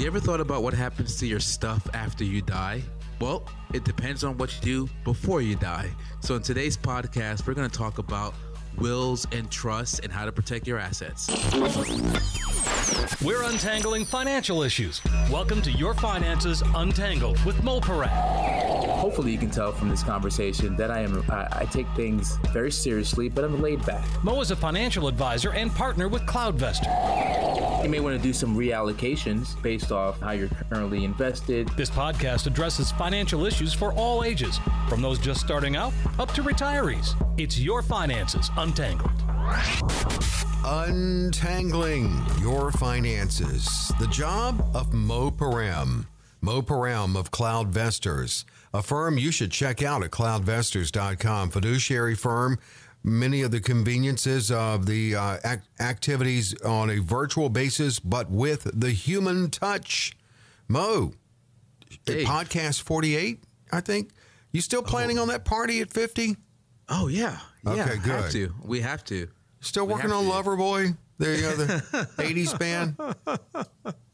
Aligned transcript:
You 0.00 0.06
ever 0.06 0.18
thought 0.18 0.40
about 0.40 0.62
what 0.62 0.72
happens 0.72 1.18
to 1.18 1.26
your 1.26 1.40
stuff 1.40 1.86
after 1.92 2.24
you 2.24 2.40
die? 2.40 2.80
Well, 3.20 3.44
it 3.74 3.84
depends 3.84 4.24
on 4.24 4.38
what 4.38 4.50
you 4.54 4.62
do 4.62 4.92
before 5.04 5.42
you 5.42 5.56
die. 5.56 5.90
So, 6.20 6.36
in 6.36 6.40
today's 6.40 6.74
podcast, 6.74 7.46
we're 7.46 7.52
going 7.52 7.68
to 7.68 7.78
talk 7.78 7.98
about 7.98 8.32
wills 8.78 9.26
and 9.30 9.50
trusts 9.50 9.98
and 9.98 10.10
how 10.10 10.24
to 10.24 10.32
protect 10.32 10.66
your 10.66 10.78
assets. 10.78 11.28
We're 13.22 13.42
untangling 13.42 14.06
financial 14.06 14.62
issues. 14.62 15.02
Welcome 15.30 15.60
to 15.60 15.70
Your 15.72 15.92
Finances 15.92 16.62
Untangled 16.74 17.38
with 17.44 17.62
Mo 17.62 17.78
Piram. 17.80 18.08
Hopefully, 18.96 19.32
you 19.32 19.38
can 19.38 19.50
tell 19.50 19.70
from 19.70 19.90
this 19.90 20.02
conversation 20.02 20.76
that 20.76 20.90
I 20.90 21.00
am 21.00 21.22
I, 21.30 21.46
I 21.52 21.64
take 21.66 21.86
things 21.94 22.38
very 22.54 22.72
seriously, 22.72 23.28
but 23.28 23.44
I'm 23.44 23.60
laid 23.60 23.84
back. 23.84 24.08
Mo 24.24 24.40
is 24.40 24.50
a 24.50 24.56
financial 24.56 25.08
advisor 25.08 25.52
and 25.52 25.70
partner 25.74 26.08
with 26.08 26.22
CloudVestor. 26.22 27.59
You 27.82 27.88
may 27.88 28.00
want 28.00 28.14
to 28.14 28.22
do 28.22 28.34
some 28.34 28.56
reallocations 28.56 29.60
based 29.62 29.90
off 29.90 30.20
how 30.20 30.32
you're 30.32 30.50
currently 30.70 31.04
invested. 31.04 31.66
This 31.76 31.88
podcast 31.88 32.46
addresses 32.46 32.92
financial 32.92 33.46
issues 33.46 33.72
for 33.72 33.94
all 33.94 34.22
ages, 34.22 34.60
from 34.88 35.00
those 35.00 35.18
just 35.18 35.40
starting 35.40 35.76
out 35.76 35.94
up 36.18 36.30
to 36.34 36.42
retirees. 36.42 37.14
It's 37.38 37.58
Your 37.58 37.80
Finances 37.82 38.50
Untangled. 38.58 39.10
Untangling 40.64 42.22
your 42.40 42.70
finances. 42.72 43.90
The 43.98 44.08
job 44.08 44.62
of 44.74 44.92
Mo 44.92 45.30
Piram. 45.30 46.06
Mo 46.42 46.62
Piram 46.62 47.16
of 47.18 47.30
CloudVestors, 47.30 48.44
a 48.72 48.82
firm 48.82 49.18
you 49.18 49.30
should 49.30 49.50
check 49.50 49.82
out 49.82 50.02
at 50.02 50.10
cloudvestors.com. 50.10 51.50
Fiduciary 51.50 52.14
firm, 52.14 52.58
many 53.02 53.42
of 53.42 53.50
the 53.50 53.60
conveniences 53.60 54.50
of 54.50 54.86
the 54.86 55.14
uh, 55.16 55.38
act- 55.44 55.68
activities 55.80 56.54
on 56.62 56.90
a 56.90 56.98
virtual 57.00 57.48
basis, 57.48 57.98
but 58.00 58.30
with 58.30 58.68
the 58.78 58.90
human 58.90 59.50
touch. 59.50 60.16
Mo, 60.68 61.12
Hey. 62.06 62.24
podcast 62.24 62.82
48, 62.82 63.42
I 63.72 63.80
think. 63.80 64.10
You 64.52 64.60
still 64.60 64.82
planning 64.82 65.18
on 65.18 65.28
that 65.28 65.44
party 65.44 65.80
at 65.80 65.92
50? 65.92 66.36
Oh 66.88 67.08
yeah, 67.08 67.38
yeah. 67.64 67.70
Okay, 67.72 67.94
Have 67.96 68.02
good. 68.04 68.30
to. 68.32 68.54
We 68.64 68.80
have 68.80 69.04
to. 69.06 69.28
Still 69.60 69.86
working 69.86 70.10
on 70.12 70.24
to. 70.24 70.30
Loverboy? 70.30 70.96
There 71.18 71.34
you 71.34 71.40
go, 71.42 71.56
the 71.56 72.06
80s 72.18 72.58
band. 72.58 72.96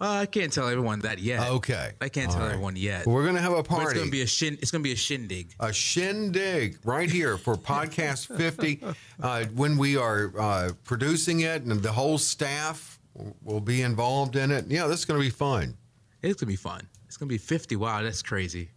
Uh, 0.00 0.10
I 0.10 0.26
can't 0.26 0.52
tell 0.52 0.68
everyone 0.68 1.00
that 1.00 1.18
yet. 1.18 1.48
Okay. 1.48 1.92
I 2.00 2.08
can't 2.08 2.28
All 2.28 2.34
tell 2.34 2.42
right. 2.42 2.52
everyone 2.52 2.76
yet. 2.76 3.06
We're 3.06 3.22
going 3.22 3.34
to 3.36 3.40
have 3.40 3.52
a 3.52 3.56
But 3.56 3.60
it's 3.60 3.68
party. 3.68 3.98
gonna 4.00 4.10
be 4.10 4.22
a 4.22 4.26
shin. 4.26 4.58
It's 4.60 4.70
gonna 4.70 4.82
be 4.82 4.92
a 4.92 4.96
shindig. 4.96 5.54
a 5.60 5.72
shindig 5.72 6.78
right 6.84 7.10
here 7.10 7.36
for 7.38 7.54
podcast 7.72 8.36
50 8.36 8.82
uh, 9.22 9.44
when 9.54 9.76
we 9.78 9.96
are 9.96 10.32
uh, 10.38 10.70
producing 10.84 11.40
it 11.40 11.62
and 11.62 11.82
the 11.82 11.92
whole 11.92 12.18
staff 12.18 12.98
will 13.42 13.60
be 13.60 13.80
involved 13.82 14.36
in 14.36 14.50
it 14.50 14.66
yeah 14.68 14.86
this 14.86 14.98
is 15.00 15.04
going 15.06 15.18
to 15.18 15.24
be 15.24 15.30
fun 15.30 15.74
It's 16.22 16.40
gonna 16.40 16.48
be 16.50 16.56
fun. 16.56 16.86
It's 17.06 17.16
gonna 17.16 17.28
be 17.30 17.38
50. 17.38 17.76
Wow, 17.76 18.02
that's 18.02 18.22
crazy. 18.22 18.68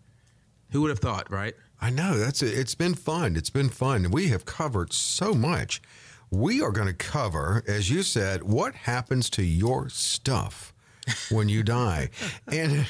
Who 0.72 0.82
would 0.82 0.90
have 0.90 1.00
thought, 1.00 1.30
right? 1.32 1.56
i 1.82 1.90
know 1.90 2.18
that's 2.18 2.42
it. 2.44 2.58
it's 2.58 2.76
been 2.76 2.94
fun 2.94 3.36
it's 3.38 3.50
been 3.50 3.70
fun 3.70 4.12
we 4.12 4.28
have 4.28 4.44
covered 4.46 4.92
so 4.92 5.34
much 5.34 5.82
we 6.30 6.62
are 6.62 6.72
going 6.72 6.88
to 6.88 6.94
cover 6.94 7.64
as 7.68 7.90
you 7.90 8.04
said 8.04 8.44
what 8.44 8.76
happens 8.76 9.30
to 9.30 9.42
your 9.44 9.88
stuff 9.88 10.74
when 11.30 11.50
you 11.50 11.64
die 11.64 12.10
and 12.52 12.86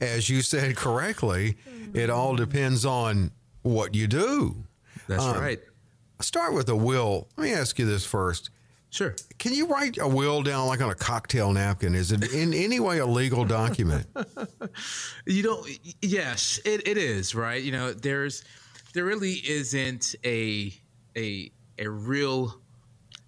as 0.00 0.28
you 0.28 0.42
said 0.42 0.76
correctly 0.76 1.56
it 1.94 2.10
all 2.10 2.36
depends 2.36 2.84
on 2.84 3.30
what 3.62 3.94
you 3.94 4.06
do 4.06 4.64
That's 5.08 5.22
Um, 5.24 5.38
right. 5.38 5.60
start 6.20 6.54
with 6.54 6.68
a 6.68 6.76
will 6.76 7.28
let 7.36 7.44
me 7.44 7.52
ask 7.52 7.78
you 7.78 7.86
this 7.86 8.04
first 8.04 8.50
Sure. 8.92 9.14
Can 9.38 9.52
you 9.54 9.68
write 9.68 9.98
a 9.98 10.08
will 10.08 10.42
down 10.42 10.66
like 10.66 10.80
on 10.80 10.90
a 10.90 10.96
cocktail 10.96 11.52
napkin? 11.52 11.94
Is 11.94 12.10
it 12.10 12.32
in 12.32 12.52
any 12.52 12.80
way 12.80 12.98
a 12.98 13.06
legal 13.06 13.44
document? 13.44 14.04
You 15.26 15.42
don't. 15.44 15.68
Yes, 16.02 16.58
it, 16.64 16.88
it 16.88 16.96
is 16.98 17.32
right. 17.34 17.62
You 17.62 17.70
know, 17.70 17.92
there's 17.92 18.42
there 18.92 19.04
really 19.04 19.34
isn't 19.34 20.16
a 20.24 20.74
a 21.16 21.52
a 21.78 21.88
real 21.88 22.59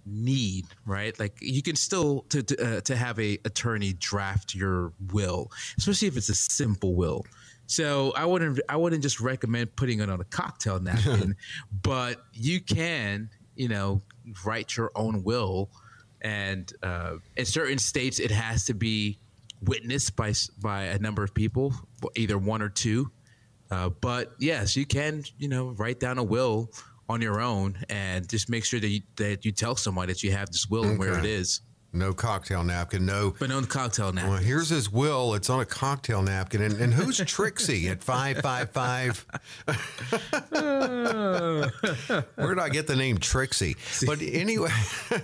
need, 0.06 0.66
right? 0.86 1.18
Like 1.18 1.38
you 1.40 1.62
can 1.62 1.76
still 1.76 2.22
to 2.30 2.42
to, 2.42 2.78
uh, 2.78 2.80
to 2.82 2.96
have 2.96 3.18
a 3.18 3.38
attorney 3.44 3.92
draft 3.94 4.54
your 4.54 4.92
will, 5.12 5.50
especially 5.78 6.08
if 6.08 6.16
it's 6.16 6.28
a 6.28 6.34
simple 6.34 6.94
will. 6.94 7.24
So 7.66 8.12
I 8.16 8.24
wouldn't 8.24 8.60
I 8.68 8.76
wouldn't 8.76 9.02
just 9.02 9.20
recommend 9.20 9.74
putting 9.76 10.00
it 10.00 10.10
on 10.10 10.20
a 10.20 10.24
cocktail 10.24 10.80
napkin, 10.80 11.36
but 11.82 12.22
you 12.32 12.60
can 12.60 13.30
you 13.56 13.68
know 13.68 14.02
write 14.44 14.76
your 14.76 14.90
own 14.94 15.22
will, 15.22 15.70
and 16.20 16.72
uh, 16.82 17.14
in 17.36 17.44
certain 17.44 17.78
states 17.78 18.20
it 18.20 18.30
has 18.30 18.64
to 18.66 18.74
be 18.74 19.18
witnessed 19.62 20.16
by 20.16 20.32
by 20.60 20.84
a 20.84 20.98
number 20.98 21.22
of 21.22 21.34
people, 21.34 21.74
either 22.16 22.38
one 22.38 22.62
or 22.62 22.68
two. 22.68 23.10
Uh, 23.70 23.88
but 23.88 24.34
yes, 24.38 24.76
you 24.76 24.84
can 24.84 25.24
you 25.38 25.48
know 25.48 25.70
write 25.70 26.00
down 26.00 26.18
a 26.18 26.24
will 26.24 26.70
on 27.12 27.22
your 27.22 27.40
own 27.40 27.78
and 27.88 28.28
just 28.28 28.48
make 28.48 28.64
sure 28.64 28.80
that 28.80 28.88
you, 28.88 29.02
that 29.16 29.44
you 29.44 29.52
tell 29.52 29.76
someone 29.76 30.08
that 30.08 30.22
you 30.22 30.32
have 30.32 30.50
this 30.50 30.68
will 30.68 30.84
and 30.84 30.98
where 30.98 31.18
it 31.18 31.24
is. 31.24 31.60
No 31.94 32.14
cocktail 32.14 32.64
napkin. 32.64 33.04
No. 33.04 33.34
But 33.38 33.50
on 33.50 33.62
the 33.62 33.68
cocktail 33.68 34.12
napkin. 34.14 34.30
Well, 34.32 34.40
here's 34.42 34.70
his 34.70 34.90
will. 34.90 35.34
It's 35.34 35.50
on 35.50 35.60
a 35.60 35.66
cocktail 35.66 36.22
napkin. 36.22 36.62
And, 36.62 36.80
and 36.80 36.94
who's 36.94 37.18
Trixie 37.18 37.86
at 37.90 38.02
555? 38.02 39.26
Where 42.36 42.54
did 42.54 42.58
I 42.62 42.68
get 42.70 42.86
the 42.86 42.96
name 42.96 43.18
Trixie? 43.18 43.76
But 44.06 44.22
anyway, 44.22 44.70
all 45.10 45.18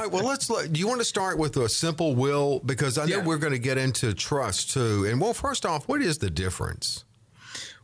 right, 0.00 0.10
well, 0.10 0.24
let's 0.24 0.48
look. 0.48 0.70
Do 0.70 0.78
you 0.78 0.86
want 0.86 1.00
to 1.00 1.04
start 1.04 1.38
with 1.38 1.56
a 1.56 1.68
simple 1.68 2.14
will? 2.14 2.60
Because 2.60 2.98
I 2.98 3.06
know 3.06 3.16
Yeah. 3.18 3.24
we're 3.24 3.38
going 3.38 3.52
to 3.52 3.58
get 3.58 3.76
into 3.78 4.14
trust 4.14 4.70
too. 4.70 5.06
And 5.08 5.20
well, 5.20 5.34
first 5.34 5.66
off, 5.66 5.88
what 5.88 6.02
is 6.02 6.18
the 6.18 6.30
difference? 6.30 7.04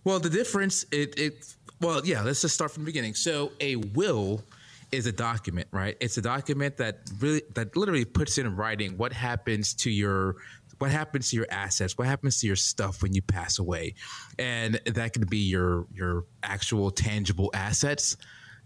Well, 0.04 0.20
the 0.20 0.30
difference, 0.30 0.84
it, 0.92 1.18
it, 1.18 1.54
well, 1.81 2.05
yeah, 2.05 2.22
let's 2.22 2.43
just 2.43 2.55
start 2.55 2.71
from 2.71 2.84
the 2.84 2.87
beginning. 2.87 3.15
So, 3.15 3.53
a 3.61 3.77
will 3.77 4.43
is 4.91 5.06
a 5.06 5.12
document, 5.12 5.69
right? 5.71 5.97
It's 6.00 6.16
a 6.16 6.22
document 6.22 6.78
that 6.78 7.00
really, 7.21 7.43
that 7.55 7.77
literally 7.77 8.05
puts 8.05 8.39
in 8.39 8.56
writing 8.56 8.97
what 8.97 9.12
happens 9.12 9.75
to 9.75 9.91
your, 9.91 10.37
what 10.78 10.91
happens 10.91 11.31
to 11.31 11.37
your 11.37 11.47
assets, 11.50 11.99
what 11.99 12.06
happens 12.06 12.41
to 12.41 12.47
your 12.47 12.56
stuff 12.56 13.03
when 13.03 13.12
you 13.12 13.21
pass 13.22 13.59
away, 13.59 13.94
and 14.39 14.81
that 14.87 15.12
can 15.12 15.27
be 15.27 15.39
your 15.39 15.87
your 15.93 16.25
actual 16.43 16.91
tangible 16.91 17.50
assets. 17.55 18.16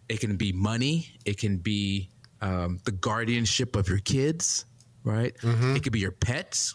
It 0.09 0.21
can 0.21 0.37
be 0.37 0.53
money. 0.53 1.09
It 1.25 1.39
can 1.39 1.57
be 1.57 2.11
um, 2.41 2.79
the 2.85 2.93
guardianship 2.93 3.77
of 3.77 3.89
your 3.89 3.99
kids, 3.99 4.65
right? 5.05 5.35
It 5.77 5.83
could 5.83 5.93
be 5.93 6.01
your 6.01 6.11
pets. 6.13 6.75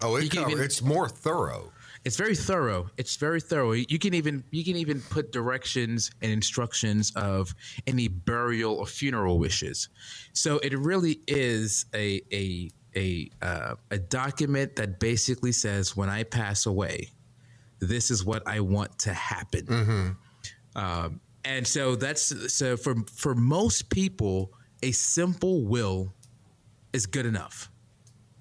Oh, 0.00 0.16
it 0.16 0.30
cover, 0.32 0.50
even- 0.50 0.64
it's 0.64 0.82
more 0.82 1.08
thorough. 1.08 1.72
It's 2.04 2.16
very 2.16 2.34
thorough. 2.34 2.90
It's 2.96 3.14
very 3.16 3.40
thorough. 3.40 3.72
You 3.72 3.98
can 3.98 4.14
even 4.14 4.42
you 4.50 4.64
can 4.64 4.76
even 4.76 5.00
put 5.00 5.30
directions 5.30 6.10
and 6.20 6.32
instructions 6.32 7.12
of 7.14 7.54
any 7.86 8.08
burial 8.08 8.74
or 8.74 8.86
funeral 8.86 9.38
wishes. 9.38 9.88
So 10.32 10.58
it 10.58 10.76
really 10.76 11.20
is 11.28 11.86
a 11.94 12.20
a 12.32 12.70
a 12.96 13.30
uh, 13.40 13.74
a 13.90 13.98
document 13.98 14.76
that 14.76 14.98
basically 14.98 15.52
says 15.52 15.96
when 15.96 16.08
I 16.08 16.24
pass 16.24 16.66
away, 16.66 17.10
this 17.78 18.10
is 18.10 18.24
what 18.24 18.42
I 18.46 18.60
want 18.60 18.98
to 19.00 19.14
happen. 19.14 19.66
Um, 20.74 21.20
and 21.44 21.66
so 21.66 21.94
that's 21.94 22.52
so 22.52 22.76
for 22.76 22.96
for 23.14 23.36
most 23.36 23.90
people, 23.90 24.52
a 24.82 24.90
simple 24.90 25.64
will 25.64 26.12
is 26.92 27.06
good 27.06 27.26
enough 27.26 27.71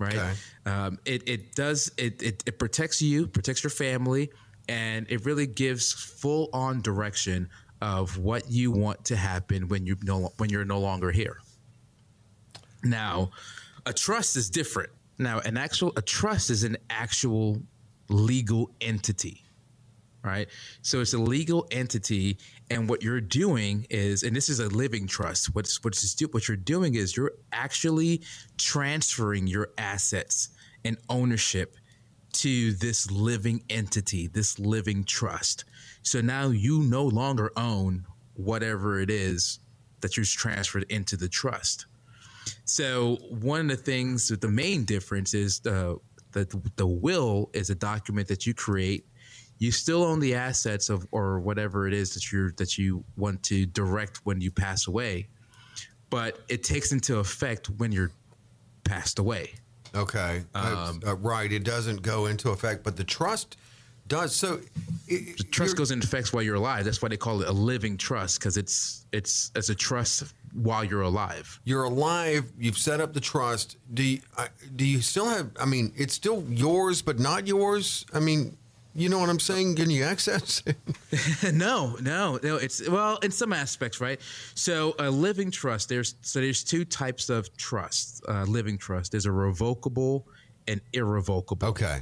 right? 0.02 0.16
Okay. 0.16 0.34
Um, 0.66 1.00
it 1.06 1.28
it 1.28 1.56
does 1.56 1.92
it, 1.98 2.22
it 2.22 2.44
it 2.46 2.60
protects 2.60 3.02
you, 3.02 3.28
protects 3.28 3.64
your 3.64 3.72
family, 3.72 4.32
and 4.68 5.06
it 5.10 5.26
really 5.26 5.48
gives 5.48 5.94
full 5.94 6.50
on 6.54 6.82
direction 6.82 7.50
of 7.82 8.18
what 8.18 8.50
you 8.50 8.72
want 8.72 9.06
to 9.06 9.16
happen 9.16 9.68
when 9.68 9.86
you 9.86 9.96
no 10.04 10.34
when 10.38 10.50
you're 10.50 10.66
no 10.66 10.80
longer 10.80 11.12
here. 11.12 11.38
Now, 12.84 13.32
a 13.86 13.94
trust 13.94 14.36
is 14.36 14.50
different. 14.50 14.90
Now, 15.18 15.40
an 15.40 15.56
actual 15.56 15.94
a 15.96 16.02
trust 16.02 16.50
is 16.50 16.64
an 16.64 16.78
actual 16.90 17.62
legal 18.09 18.72
entity 18.82 19.44
right? 20.24 20.47
So 20.82 21.02
it's 21.02 21.14
a 21.14 21.18
legal 21.18 21.68
entity, 21.72 22.38
and 22.72 22.90
what 22.90 23.03
you're 23.03 23.22
doing 23.22 23.85
is, 23.90 24.23
and 24.23 24.35
this 24.35 24.47
is 24.47 24.59
a 24.59 24.68
living 24.70 25.06
trust. 25.06 25.53
What's 25.53 25.84
what's 25.84 26.16
what 26.32 26.47
you're 26.47 26.58
doing 26.58 26.96
is 26.96 27.18
you're 27.18 27.34
actually 27.52 28.22
transferring 28.58 29.46
your 29.46 29.70
assets 29.78 30.50
and 30.85 30.97
ownership 31.09 31.76
to 32.34 32.72
this 32.73 33.12
living 33.12 33.64
entity, 33.70 34.28
this 34.28 34.58
living 34.58 35.03
trust. 35.03 35.66
So 36.02 36.22
now 36.22 36.47
you 36.47 36.82
no 36.84 37.03
longer 37.03 37.52
own 37.58 38.06
whatever 38.35 39.00
it 39.00 39.09
is 39.09 39.59
that 40.00 40.16
you've 40.16 40.29
transferred 40.29 40.85
into 40.90 41.18
the 41.18 41.28
trust. 41.28 41.88
So 42.64 43.18
one 43.29 43.70
of 43.70 43.78
the 43.78 43.84
things, 43.84 44.29
the 44.29 44.47
main 44.47 44.85
difference 44.85 45.34
is 45.34 45.59
the 45.59 46.00
that 46.32 46.78
the 46.78 46.88
will 46.88 47.50
is 47.53 47.70
a 47.70 47.76
document 47.76 48.29
that 48.29 48.47
you 48.47 48.53
create 48.53 49.06
you 49.61 49.72
still 49.72 50.03
own 50.03 50.19
the 50.19 50.35
assets 50.35 50.90
of 50.90 51.08
or 51.11 51.40
whatever 51.40 51.87
it 51.87 51.93
is 51.93 52.13
that 52.13 52.31
you 52.31 52.52
that 52.58 52.78
you 52.78 53.03
want 53.16 53.41
to 53.43 53.66
direct 53.66 54.19
when 54.23 54.41
you 54.41 54.52
pass 54.52 54.87
away 54.87 55.28
but 56.09 56.40
it 56.49 56.63
takes 56.63 56.91
into 56.91 57.19
effect 57.19 57.69
when 57.78 57.91
you're 57.91 58.11
passed 58.84 59.19
away 59.19 59.52
Okay. 59.93 60.43
Um, 60.55 61.02
uh, 61.05 61.16
right. 61.17 61.52
It 61.52 61.63
doesn't 61.63 62.02
go 62.02 62.28
into 62.28 62.49
effect, 62.52 62.84
but 62.84 62.96
the 62.96 63.03
trust 63.03 63.58
does. 64.08 64.35
So 64.35 64.59
it, 65.08 65.37
the 65.37 65.43
trust 65.43 65.75
goes 65.75 65.91
into 65.91 66.08
effect 66.08 66.34
while 66.34 66.43
you're 66.43 66.55
alive. 66.55 66.85
That's 66.85 67.02
why 67.02 67.09
they 67.09 67.17
call 67.17 67.41
it 67.41 67.47
a 67.47 67.52
living 67.52 67.97
trust 67.97 68.40
because 68.40 68.58
it's 68.58 69.05
it's 69.11 69.52
as 69.55 69.69
a 69.69 69.75
trust 69.75 70.34
while 70.53 70.84
you're 70.84 71.02
alive. 71.02 71.59
You're 71.66 71.84
alive. 71.84 72.52
You've 72.58 72.78
set 72.78 73.02
up 73.02 73.13
the 73.13 73.19
trust. 73.19 73.78
Do 73.93 74.03
you, 74.03 74.19
uh, 74.37 74.47
do 74.75 74.85
you 74.85 75.02
still 75.02 75.28
have? 75.28 75.52
I 75.59 75.66
mean, 75.66 75.93
it's 75.97 76.13
still 76.13 76.43
yours, 76.49 77.02
but 77.02 77.19
not 77.19 77.47
yours. 77.47 78.05
I 78.13 78.19
mean, 78.19 78.58
you 78.93 79.09
know 79.09 79.20
what 79.20 79.29
I'm 79.29 79.40
saying? 79.40 79.76
Can 79.76 79.90
you 79.90 80.03
access 80.03 80.64
no, 81.53 81.96
no, 82.02 82.40
no. 82.43 82.55
It's 82.58 82.88
well, 82.88 83.17
in 83.17 83.32
some 83.32 83.53
aspects, 83.53 84.02
right? 84.02 84.20
So 84.55 84.96
a 84.99 85.09
living 85.09 85.52
trust. 85.52 85.90
There's 85.90 86.16
so 86.22 86.41
there's 86.41 86.64
two 86.64 86.85
types 86.85 87.29
of 87.29 87.55
trust. 87.58 88.23
Uh, 88.28 88.43
living 88.43 88.78
trust. 88.78 89.11
There's 89.11 89.26
a 89.26 89.32
revocable 89.32 90.28
and 90.67 90.82
irrevocable. 90.93 91.70
Okay. 91.70 92.02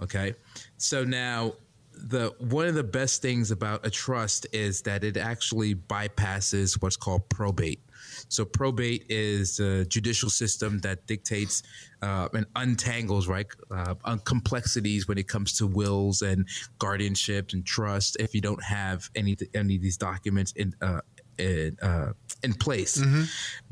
Okay. 0.00 0.34
So 0.76 1.04
now 1.04 1.54
the 1.92 2.34
one 2.38 2.66
of 2.66 2.74
the 2.74 2.84
best 2.84 3.22
things 3.22 3.50
about 3.50 3.84
a 3.84 3.90
trust 3.90 4.46
is 4.52 4.82
that 4.82 5.02
it 5.04 5.16
actually 5.16 5.74
bypasses 5.74 6.80
what's 6.80 6.96
called 6.96 7.28
probate. 7.28 7.80
So 8.28 8.44
probate 8.44 9.06
is 9.08 9.60
a 9.60 9.84
judicial 9.84 10.30
system 10.30 10.80
that 10.80 11.06
dictates 11.06 11.62
uh, 12.02 12.28
and 12.32 12.46
untangles 12.54 13.28
right 13.28 13.46
uh, 13.70 13.94
complexities 14.24 15.08
when 15.08 15.18
it 15.18 15.28
comes 15.28 15.56
to 15.58 15.66
wills 15.66 16.22
and 16.22 16.46
guardianships 16.78 17.52
and 17.52 17.64
trust. 17.64 18.16
If 18.20 18.34
you 18.34 18.40
don't 18.40 18.62
have 18.62 19.10
any 19.14 19.36
any 19.54 19.76
of 19.76 19.82
these 19.82 19.96
documents 19.96 20.52
in 20.52 20.74
uh, 20.80 21.00
in, 21.38 21.76
uh, 21.80 22.12
in 22.42 22.54
place. 22.54 22.98
Mm-hmm. 22.98 23.22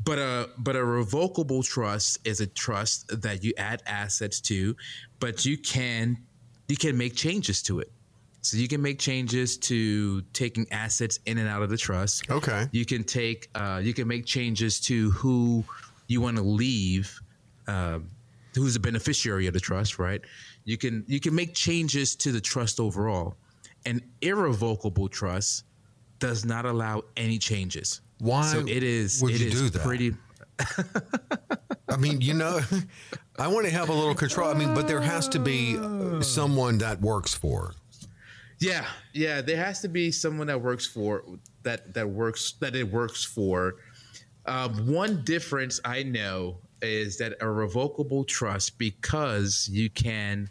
But 0.03 0.19
a 0.19 0.49
but 0.57 0.75
a 0.75 0.83
revocable 0.83 1.63
trust 1.63 2.19
is 2.25 2.41
a 2.41 2.47
trust 2.47 3.21
that 3.21 3.43
you 3.43 3.53
add 3.57 3.83
assets 3.85 4.41
to, 4.41 4.75
but 5.19 5.45
you 5.45 5.57
can 5.57 6.17
you 6.67 6.77
can 6.77 6.97
make 6.97 7.15
changes 7.15 7.61
to 7.63 7.79
it. 7.79 7.91
So 8.41 8.57
you 8.57 8.67
can 8.67 8.81
make 8.81 8.99
changes 8.99 9.57
to 9.57 10.21
taking 10.33 10.67
assets 10.71 11.19
in 11.25 11.37
and 11.37 11.49
out 11.49 11.63
of 11.63 11.69
the 11.69 11.77
trust. 11.77 12.29
Okay. 12.29 12.67
You 12.71 12.85
can 12.85 13.03
take 13.03 13.49
uh, 13.55 13.81
you 13.83 13.93
can 13.93 14.07
make 14.07 14.25
changes 14.25 14.79
to 14.81 15.11
who 15.11 15.63
you 16.07 16.21
want 16.21 16.37
to 16.37 16.43
leave, 16.43 17.19
uh, 17.67 17.99
who's 18.55 18.73
the 18.73 18.79
beneficiary 18.79 19.47
of 19.47 19.53
the 19.53 19.59
trust, 19.59 19.99
right? 19.99 20.21
You 20.65 20.77
can 20.77 21.03
you 21.07 21.19
can 21.19 21.35
make 21.35 21.53
changes 21.53 22.15
to 22.17 22.31
the 22.31 22.41
trust 22.41 22.79
overall. 22.79 23.35
An 23.85 24.01
irrevocable 24.21 25.07
trust 25.07 25.65
does 26.19 26.45
not 26.45 26.65
allow 26.65 27.03
any 27.15 27.37
changes. 27.37 28.01
Why? 28.19 28.43
So 28.43 28.59
it 28.59 28.83
is. 28.83 29.21
Would 29.21 29.33
it 29.33 29.41
you 29.41 29.47
is 29.47 29.53
do 29.53 29.69
that? 29.69 29.83
Pretty. 29.83 30.13
I 31.89 31.97
mean, 31.97 32.21
you 32.21 32.33
know, 32.33 32.59
I 33.39 33.47
want 33.47 33.65
to 33.65 33.71
have 33.71 33.89
a 33.89 33.93
little 33.93 34.15
control. 34.15 34.49
I 34.49 34.53
mean, 34.53 34.73
but 34.73 34.87
there 34.87 35.01
has 35.01 35.27
to 35.29 35.39
be 35.39 35.77
someone 36.21 36.79
that 36.79 36.99
works 37.01 37.33
for. 37.33 37.73
Yeah, 38.59 38.85
yeah. 39.13 39.41
There 39.41 39.57
has 39.57 39.81
to 39.81 39.87
be 39.87 40.11
someone 40.11 40.47
that 40.47 40.61
works 40.61 40.85
for 40.85 41.23
that 41.63 41.93
that 41.93 42.09
works 42.09 42.53
that 42.59 42.75
it 42.75 42.91
works 42.91 43.23
for. 43.23 43.75
Um, 44.45 44.91
one 44.91 45.23
difference 45.23 45.79
I 45.85 46.03
know 46.03 46.57
is 46.81 47.17
that 47.17 47.35
a 47.41 47.49
revocable 47.49 48.23
trust 48.23 48.77
because 48.77 49.69
you 49.71 49.89
can 49.89 50.49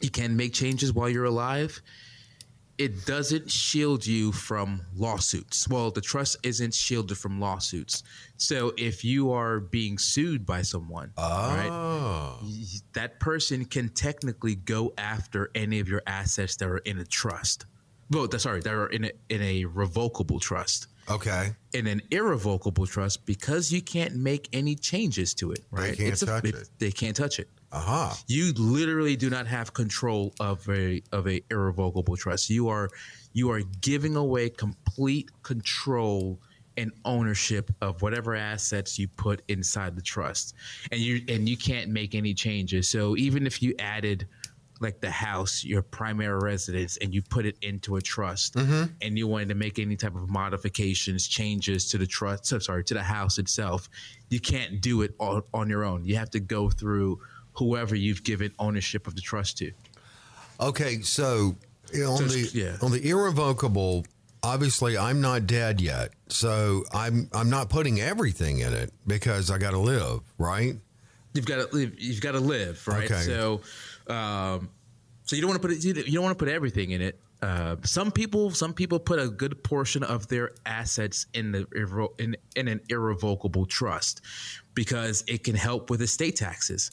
you 0.00 0.10
can 0.10 0.36
make 0.36 0.52
changes 0.52 0.92
while 0.92 1.08
you're 1.08 1.24
alive 1.26 1.80
it 2.80 3.04
doesn't 3.04 3.50
shield 3.50 4.06
you 4.06 4.32
from 4.32 4.80
lawsuits. 4.96 5.68
Well, 5.68 5.90
the 5.90 6.00
trust 6.00 6.38
isn't 6.42 6.72
shielded 6.72 7.18
from 7.18 7.38
lawsuits. 7.38 8.02
So 8.38 8.72
if 8.78 9.04
you 9.04 9.32
are 9.32 9.60
being 9.60 9.98
sued 9.98 10.46
by 10.46 10.62
someone, 10.62 11.12
oh. 11.18 12.38
right, 12.40 12.40
that 12.94 13.20
person 13.20 13.66
can 13.66 13.90
technically 13.90 14.54
go 14.54 14.94
after 14.96 15.50
any 15.54 15.78
of 15.80 15.90
your 15.90 16.00
assets 16.06 16.56
that 16.56 16.70
are 16.70 16.78
in 16.78 16.98
a 16.98 17.04
trust. 17.04 17.66
Well, 18.10 18.28
sorry, 18.38 18.60
that 18.60 18.72
are 18.72 18.88
in 18.88 19.04
a, 19.04 19.10
in 19.28 19.42
a 19.42 19.64
revocable 19.66 20.40
trust. 20.40 20.88
Okay. 21.08 21.52
In 21.72 21.86
an 21.86 22.02
irrevocable 22.10 22.86
trust, 22.86 23.24
because 23.26 23.72
you 23.72 23.82
can't 23.82 24.16
make 24.16 24.48
any 24.52 24.74
changes 24.74 25.34
to 25.34 25.52
it, 25.52 25.64
right? 25.70 25.90
They 25.90 25.96
can't 25.96 26.12
it's 26.12 26.24
touch 26.24 26.44
a, 26.44 26.48
it, 26.48 26.54
it. 26.54 26.70
They 26.78 26.90
can't 26.90 27.16
touch 27.16 27.38
it. 27.38 27.48
Uh-huh. 27.72 28.14
You 28.26 28.52
literally 28.54 29.16
do 29.16 29.30
not 29.30 29.46
have 29.46 29.72
control 29.72 30.34
of 30.40 30.68
a 30.68 31.02
of 31.12 31.28
a 31.28 31.42
irrevocable 31.50 32.16
trust. 32.16 32.50
You 32.50 32.68
are 32.68 32.90
you 33.32 33.50
are 33.50 33.60
giving 33.80 34.16
away 34.16 34.50
complete 34.50 35.30
control 35.42 36.40
and 36.76 36.92
ownership 37.04 37.70
of 37.80 38.02
whatever 38.02 38.34
assets 38.34 38.98
you 38.98 39.06
put 39.06 39.42
inside 39.48 39.94
the 39.94 40.02
trust. 40.02 40.54
And 40.90 41.00
you 41.00 41.22
and 41.28 41.48
you 41.48 41.56
can't 41.56 41.90
make 41.90 42.14
any 42.14 42.34
changes. 42.34 42.88
So 42.88 43.16
even 43.16 43.46
if 43.46 43.62
you 43.62 43.74
added 43.78 44.26
like 44.80 45.00
the 45.00 45.10
house, 45.10 45.62
your 45.62 45.82
primary 45.82 46.38
residence, 46.38 46.96
and 46.96 47.14
you 47.14 47.22
put 47.22 47.44
it 47.44 47.56
into 47.62 47.96
a 47.96 48.00
trust, 48.00 48.54
mm-hmm. 48.54 48.84
and 49.02 49.18
you 49.18 49.28
wanted 49.28 49.50
to 49.50 49.54
make 49.54 49.78
any 49.78 49.94
type 49.94 50.14
of 50.14 50.28
modifications, 50.30 51.28
changes 51.28 51.88
to 51.90 51.98
the 51.98 52.06
trust, 52.06 52.46
so 52.46 52.58
sorry, 52.58 52.82
to 52.84 52.94
the 52.94 53.02
house 53.02 53.38
itself, 53.38 53.88
you 54.30 54.40
can't 54.40 54.80
do 54.80 55.02
it 55.02 55.14
all 55.20 55.42
on 55.52 55.68
your 55.68 55.84
own. 55.84 56.04
You 56.04 56.16
have 56.16 56.30
to 56.30 56.40
go 56.40 56.70
through 56.70 57.20
whoever 57.52 57.94
you've 57.94 58.24
given 58.24 58.52
ownership 58.58 59.06
of 59.06 59.14
the 59.14 59.20
trust 59.20 59.58
to. 59.58 59.70
Okay, 60.60 61.00
so 61.02 61.56
on 61.94 62.16
so 62.16 62.24
the 62.24 62.50
yeah. 62.54 62.76
on 62.82 62.90
the 62.90 63.06
irrevocable, 63.08 64.04
obviously 64.42 64.96
I'm 64.96 65.20
not 65.20 65.46
dead 65.46 65.80
yet, 65.80 66.10
so 66.28 66.84
I'm 66.92 67.28
I'm 67.32 67.50
not 67.50 67.68
putting 67.68 68.00
everything 68.00 68.60
in 68.60 68.72
it 68.72 68.92
because 69.06 69.50
I 69.50 69.58
got 69.58 69.72
to 69.72 69.78
live, 69.78 70.20
right? 70.38 70.76
You've 71.32 71.46
got 71.46 71.70
to 71.70 71.76
live. 71.76 71.94
You've 71.98 72.20
got 72.20 72.32
to 72.32 72.40
live, 72.40 72.86
right? 72.88 73.10
Okay. 73.10 73.22
So, 73.22 73.60
um, 74.10 74.70
so 75.24 75.36
you 75.36 75.42
don't 75.42 75.50
want 75.50 75.62
to 75.62 75.68
put 75.68 75.76
it, 75.76 75.84
you 75.84 76.12
don't 76.12 76.24
want 76.24 76.36
to 76.36 76.44
put 76.44 76.52
everything 76.52 76.90
in 76.90 77.00
it. 77.00 77.20
Uh, 77.42 77.76
some 77.84 78.10
people, 78.10 78.50
some 78.50 78.74
people 78.74 78.98
put 78.98 79.18
a 79.18 79.28
good 79.28 79.62
portion 79.64 80.02
of 80.02 80.28
their 80.28 80.50
assets 80.66 81.26
in 81.32 81.52
the 81.52 82.10
in, 82.18 82.36
in 82.56 82.68
an 82.68 82.80
irrevocable 82.88 83.64
trust 83.64 84.20
because 84.74 85.24
it 85.26 85.44
can 85.44 85.54
help 85.54 85.88
with 85.88 86.02
estate 86.02 86.36
taxes 86.36 86.90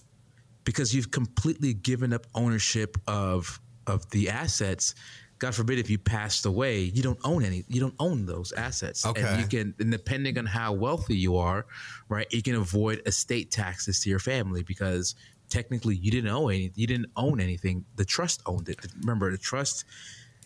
because 0.63 0.93
you've 0.93 1.11
completely 1.11 1.73
given 1.73 2.13
up 2.13 2.27
ownership 2.35 2.97
of 3.07 3.59
of 3.87 4.09
the 4.11 4.29
assets. 4.29 4.95
God 5.39 5.53
forbid 5.53 5.79
if 5.79 5.89
you 5.89 5.97
passed 5.97 6.45
away, 6.45 6.79
you 6.81 7.03
don't 7.03 7.19
own 7.23 7.43
any. 7.43 7.63
You 7.67 7.79
don't 7.79 7.95
own 7.99 8.25
those 8.25 8.51
assets. 8.53 9.05
Okay. 9.05 9.21
And 9.21 9.39
you 9.39 9.47
can, 9.47 9.75
and 9.79 9.91
depending 9.91 10.37
on 10.39 10.47
how 10.47 10.73
wealthy 10.73 11.15
you 11.15 11.37
are, 11.37 11.67
right, 12.09 12.25
you 12.31 12.41
can 12.41 12.55
avoid 12.55 13.03
estate 13.05 13.51
taxes 13.51 13.99
to 14.01 14.09
your 14.09 14.17
family 14.17 14.63
because 14.63 15.13
technically 15.49 15.95
you 15.95 16.11
didn't 16.11 16.29
own 16.29 16.51
any. 16.51 16.71
You 16.75 16.87
didn't 16.87 17.11
own 17.15 17.39
anything. 17.39 17.85
The 17.95 18.05
trust 18.05 18.41
owned 18.45 18.69
it. 18.69 18.79
Remember, 19.01 19.31
the 19.31 19.37
trust 19.37 19.85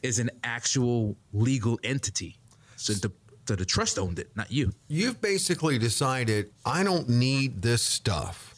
is 0.02 0.20
an 0.20 0.32
actual 0.44 1.16
legal 1.34 1.80
entity. 1.84 2.38
So 2.76 2.94
the 2.94 3.12
so 3.48 3.56
the 3.56 3.66
trust 3.66 3.98
owned 3.98 4.20
it, 4.20 4.30
not 4.36 4.52
you. 4.52 4.72
You've 4.88 5.20
basically 5.20 5.78
decided 5.78 6.52
I 6.66 6.84
don't 6.84 7.10
need 7.10 7.62
this 7.62 7.82
stuff 7.82 8.52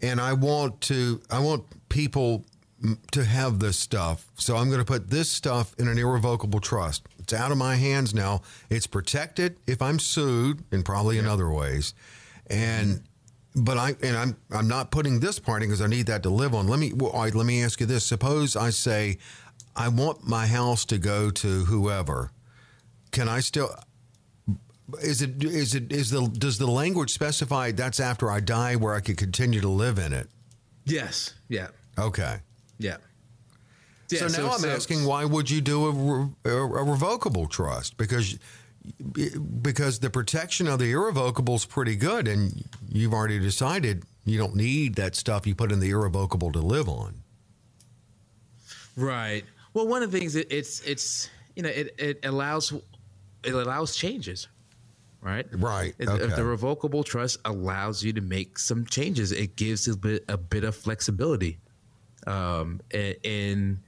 and 0.00 0.20
I 0.20 0.32
want 0.32 0.80
to 0.82 1.20
I 1.30 1.40
want 1.40 1.64
people 1.88 2.44
to 3.10 3.24
have 3.24 3.58
this 3.58 3.78
stuff. 3.78 4.26
So 4.36 4.56
I'm 4.56 4.68
going 4.68 4.78
to 4.78 4.84
put 4.84 5.10
this 5.10 5.28
stuff 5.28 5.74
in 5.78 5.88
an 5.88 5.98
irrevocable 5.98 6.60
trust. 6.60 7.06
It's 7.18 7.32
out 7.32 7.52
of 7.52 7.58
my 7.58 7.76
hands 7.76 8.14
now. 8.14 8.40
It's 8.70 8.86
protected 8.86 9.56
if 9.66 9.82
I'm 9.82 9.98
sued 9.98 10.64
and 10.72 10.84
probably 10.84 11.16
yeah. 11.16 11.22
in 11.22 11.28
other 11.28 11.50
ways. 11.50 11.92
And 12.48 13.02
but 13.54 13.76
I 13.78 13.94
and 14.02 14.16
I'm 14.16 14.36
I'm 14.50 14.68
not 14.68 14.90
putting 14.90 15.20
this 15.20 15.38
part 15.38 15.62
in 15.62 15.68
because 15.68 15.82
I 15.82 15.86
need 15.86 16.06
that 16.06 16.22
to 16.24 16.30
live 16.30 16.54
on. 16.54 16.68
Let 16.68 16.78
me 16.78 16.92
well, 16.94 17.12
right, 17.12 17.34
let 17.34 17.46
me 17.46 17.62
ask 17.62 17.80
you 17.80 17.86
this. 17.86 18.04
Suppose 18.04 18.56
I 18.56 18.70
say 18.70 19.18
I 19.74 19.88
want 19.88 20.26
my 20.26 20.46
house 20.46 20.84
to 20.86 20.98
go 20.98 21.30
to 21.30 21.64
whoever. 21.64 22.30
Can 23.10 23.28
I 23.28 23.40
still 23.40 23.74
is 25.02 25.22
it 25.22 25.42
is 25.42 25.74
it 25.74 25.92
is 25.92 26.10
the 26.10 26.26
does 26.26 26.58
the 26.58 26.66
language 26.66 27.10
specify 27.10 27.72
that's 27.72 28.00
after 28.00 28.30
I 28.30 28.40
die 28.40 28.76
where 28.76 28.94
I 28.94 29.00
could 29.00 29.16
continue 29.16 29.60
to 29.60 29.68
live 29.68 29.98
in 29.98 30.12
it? 30.12 30.28
Yes. 30.84 31.34
Yeah. 31.48 31.68
Okay. 31.98 32.38
Yeah. 32.78 32.96
yeah 34.08 34.18
so 34.20 34.24
now 34.26 34.30
so, 34.30 34.50
I'm 34.50 34.60
so, 34.60 34.70
asking, 34.70 35.04
why 35.04 35.24
would 35.24 35.50
you 35.50 35.60
do 35.60 35.86
a, 36.44 36.48
a, 36.48 36.56
a, 36.56 36.84
revocable 36.84 37.46
trust? 37.46 37.96
Because 37.96 38.38
because 39.62 39.98
the 39.98 40.10
protection 40.10 40.66
of 40.66 40.78
the 40.78 40.90
irrevocable 40.90 41.54
is 41.56 41.64
pretty 41.64 41.96
good, 41.96 42.28
and 42.28 42.64
you've 42.88 43.12
already 43.12 43.38
decided 43.38 44.04
you 44.24 44.38
don't 44.38 44.56
need 44.56 44.94
that 44.96 45.14
stuff 45.16 45.46
you 45.46 45.54
put 45.54 45.72
in 45.72 45.80
the 45.80 45.90
irrevocable 45.90 46.52
to 46.52 46.60
live 46.60 46.88
on. 46.88 47.22
Right. 48.96 49.44
Well, 49.74 49.86
one 49.86 50.02
of 50.02 50.10
the 50.10 50.18
things 50.18 50.36
it, 50.36 50.50
it's 50.50 50.80
it's 50.80 51.30
you 51.56 51.62
know 51.62 51.68
it, 51.68 51.94
it 51.98 52.24
allows 52.24 52.72
it 53.44 53.54
allows 53.54 53.96
changes 53.96 54.48
right? 55.22 55.46
Right. 55.52 55.94
Okay. 56.00 56.24
If 56.24 56.36
the 56.36 56.44
revocable 56.44 57.04
trust 57.04 57.38
allows 57.44 58.02
you 58.02 58.12
to 58.14 58.20
make 58.20 58.58
some 58.58 58.86
changes, 58.86 59.32
it 59.32 59.56
gives 59.56 59.88
a 59.88 59.96
bit 59.96 60.24
a 60.28 60.36
bit 60.36 60.64
of 60.64 60.74
flexibility. 60.74 61.58
Um, 62.26 62.80
in 62.92 63.80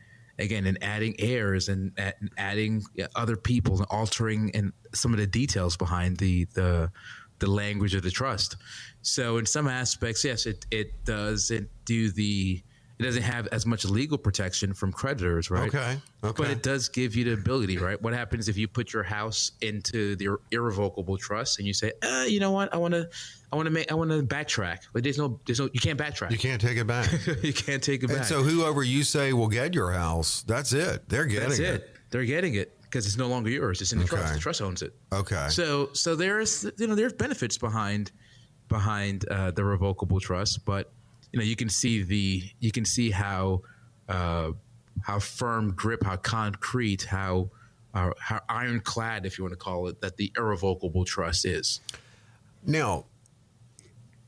again, 0.43 0.67
and 0.67 0.79
adding 0.83 1.15
heirs 1.19 1.69
and, 1.69 1.93
adding 2.37 2.83
other 3.15 3.37
people 3.37 3.77
and 3.79 3.87
altering 3.91 4.51
and 4.55 4.73
some 4.95 5.13
of 5.13 5.19
the 5.19 5.27
details 5.27 5.77
behind 5.77 6.19
the 6.19 6.47
the 6.55 6.91
the 7.39 7.51
language 7.51 7.95
of 7.95 8.03
the 8.03 8.11
trust. 8.11 8.57
So 9.03 9.39
in 9.39 9.47
some 9.47 9.67
aspects, 9.67 10.25
yes, 10.25 10.47
it 10.47 10.67
it 10.71 11.05
does 11.05 11.51
it 11.51 11.69
do 11.85 12.11
the 12.11 12.63
it 13.03 13.07
doesn't 13.07 13.23
have 13.23 13.47
as 13.49 13.67
much 13.67 13.85
legal 13.85 14.19
protection 14.19 14.75
from 14.75 14.93
creditors, 14.93 15.51
right? 15.51 15.69
Okay, 15.69 15.99
okay. 16.25 16.43
But 16.43 16.51
it 16.51 16.63
does 16.63 16.89
give 16.89 17.15
you 17.17 17.25
the 17.25 17.33
ability, 17.33 17.79
right? 17.79 18.01
What 18.01 18.13
happens 18.13 18.49
if 18.49 18.57
you 18.57 18.69
put 18.69 18.93
your 18.93 19.03
house 19.03 19.53
into 19.61 20.17
the 20.17 20.37
irrevocable 20.51 21.17
trust 21.17 21.59
and 21.59 21.67
you 21.67 21.75
say, 21.75 21.93
uh, 22.03 22.25
you 22.29 22.41
know 22.41 22.51
what, 22.51 22.73
I 22.73 22.77
want 22.77 22.95
to, 22.95 23.09
I 23.53 23.57
want 23.57 23.67
to 23.67 23.71
make, 23.71 23.91
I 23.91 23.95
want 23.95 24.11
to 24.11 24.23
backtrack. 24.23 24.79
But 24.93 25.03
there's 25.03 25.19
no, 25.19 25.41
there's 25.47 25.61
no, 25.61 25.69
you 25.73 25.81
can't 25.81 25.99
backtrack. 25.99 26.31
You 26.31 26.39
can't 26.39 26.61
take 26.61 26.79
it 26.79 26.87
back. 26.87 27.11
you 27.43 27.53
can't 27.53 27.83
take 27.83 28.03
it 28.03 28.09
back. 28.09 28.19
And 28.19 28.27
so 28.27 28.43
whoever 28.43 28.83
you 28.83 29.03
say 29.03 29.33
will 29.33 29.49
get 29.49 29.75
your 29.75 29.93
house, 29.93 30.43
that's 30.43 30.73
it. 30.73 31.09
They're 31.09 31.27
getting 31.27 31.49
That's 31.49 31.61
it. 31.61 31.75
it. 31.75 31.97
They're 32.11 32.25
getting 32.25 32.55
it 32.55 32.79
because 32.83 33.07
it's 33.07 33.17
no 33.17 33.27
longer 33.27 33.49
yours. 33.49 33.81
It's 33.81 33.93
in 33.93 33.99
the 33.99 34.05
trust. 34.05 34.35
The 34.35 34.41
trust 34.41 34.61
owns 34.61 34.83
it. 34.83 34.95
Okay. 35.13 35.49
So 35.49 35.91
so 35.95 36.15
there's 36.15 36.65
you 36.77 36.87
know 36.87 36.95
there's 36.95 37.15
benefits 37.15 37.57
behind 37.57 38.13
behind 38.69 39.27
uh, 39.29 39.51
the 39.51 39.65
revocable 39.65 40.21
trust, 40.21 40.65
but 40.67 40.93
you 41.33 41.39
know 41.39 41.45
you 41.45 41.57
can 41.57 41.69
see 41.69 42.03
the 42.03 42.43
you 42.61 42.71
can 42.71 42.85
see 42.85 43.11
how 43.11 43.63
uh, 44.09 44.53
how 45.03 45.19
firm 45.19 45.73
grip, 45.73 46.05
how 46.05 46.17
concrete, 46.17 47.03
how 47.03 47.51
uh, 47.95 48.11
how 48.19 48.41
ironclad, 48.49 49.27
if 49.27 49.39
you 49.39 49.45
want 49.45 49.53
to 49.53 49.59
call 49.59 49.89
it, 49.89 50.01
that 50.01 50.17
the 50.17 50.33
irrevocable 50.37 51.05
trust 51.05 51.45
is. 51.45 51.81
Now, 52.65 53.07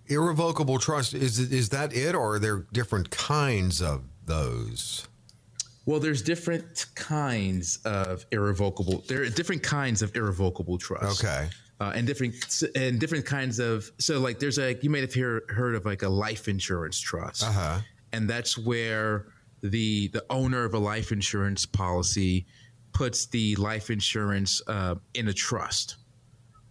irrevocable 0.06 0.78
trust 0.78 1.14
is 1.14 1.38
is 1.38 1.68
that 1.70 1.94
it, 1.94 2.14
or 2.14 2.34
are 2.34 2.38
there 2.38 2.66
different 2.72 3.10
kinds 3.10 3.80
of 3.82 4.04
those? 4.24 5.06
Well, 5.86 6.00
there's 6.00 6.22
different 6.22 6.86
kinds 6.94 7.78
of 7.84 8.24
irrevocable. 8.32 9.04
There 9.06 9.22
are 9.22 9.28
different 9.28 9.62
kinds 9.62 10.00
of 10.00 10.16
irrevocable 10.16 10.78
trust. 10.78 11.22
Okay. 11.22 11.50
Uh, 11.80 11.92
and 11.96 12.06
different 12.06 12.62
and 12.76 13.00
different 13.00 13.26
kinds 13.26 13.58
of 13.58 13.90
so 13.98 14.20
like 14.20 14.38
there's 14.38 14.58
a 14.58 14.74
you 14.80 14.88
may 14.88 15.00
have 15.00 15.12
hear, 15.12 15.42
heard 15.48 15.74
of 15.74 15.84
like 15.84 16.02
a 16.02 16.08
life 16.08 16.46
insurance 16.46 17.00
trust, 17.00 17.42
Uh-huh. 17.42 17.80
and 18.12 18.30
that's 18.30 18.56
where 18.56 19.26
the 19.60 20.06
the 20.08 20.24
owner 20.30 20.64
of 20.64 20.74
a 20.74 20.78
life 20.78 21.10
insurance 21.10 21.66
policy 21.66 22.46
puts 22.92 23.26
the 23.26 23.56
life 23.56 23.90
insurance 23.90 24.62
uh, 24.68 24.94
in 25.14 25.26
a 25.26 25.32
trust, 25.32 25.96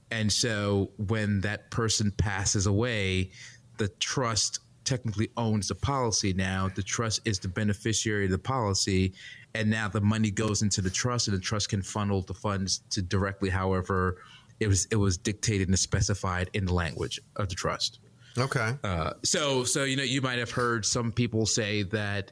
and 0.10 0.32
so 0.32 0.90
when 0.96 1.42
that 1.42 1.70
person 1.70 2.10
passes 2.12 2.66
away, 2.66 3.30
the 3.78 3.90
trust 4.00 4.60
technically 4.86 5.30
owns 5.36 5.68
the 5.68 5.76
policy 5.76 6.32
now. 6.34 6.70
The 6.74 6.84
trust 6.84 7.20
is 7.26 7.40
the 7.40 7.50
beneficiary 7.50 8.26
of 8.26 8.32
the 8.32 8.40
policy, 8.40 9.14
and 9.54 9.70
now 9.70 9.90
the 9.90 10.02
money 10.02 10.32
goes 10.32 10.62
into 10.62 10.82
the 10.82 10.90
trust, 10.90 11.28
and 11.28 11.36
the 11.36 11.42
trust 11.42 11.68
can 11.70 11.82
funnel 11.82 12.22
the 12.22 12.34
funds 12.34 12.84
to 12.92 13.02
directly 13.02 13.50
however 13.50 14.18
it 14.60 14.68
was 14.68 14.88
it 14.92 14.96
was 14.96 15.18
dictated 15.18 15.68
and 15.68 15.78
specified 15.78 16.50
in 16.54 16.66
the 16.66 16.74
language 16.74 17.20
of 17.36 17.50
the 17.50 17.56
trust. 17.56 18.00
Okay. 18.38 18.78
Uh, 18.84 19.14
so 19.24 19.64
so 19.64 19.84
you 19.84 19.96
know 19.96 20.04
you 20.04 20.22
might 20.22 20.40
have 20.40 20.52
heard 20.52 20.86
some 20.86 21.12
people 21.12 21.46
say 21.46 21.84
that 21.84 22.32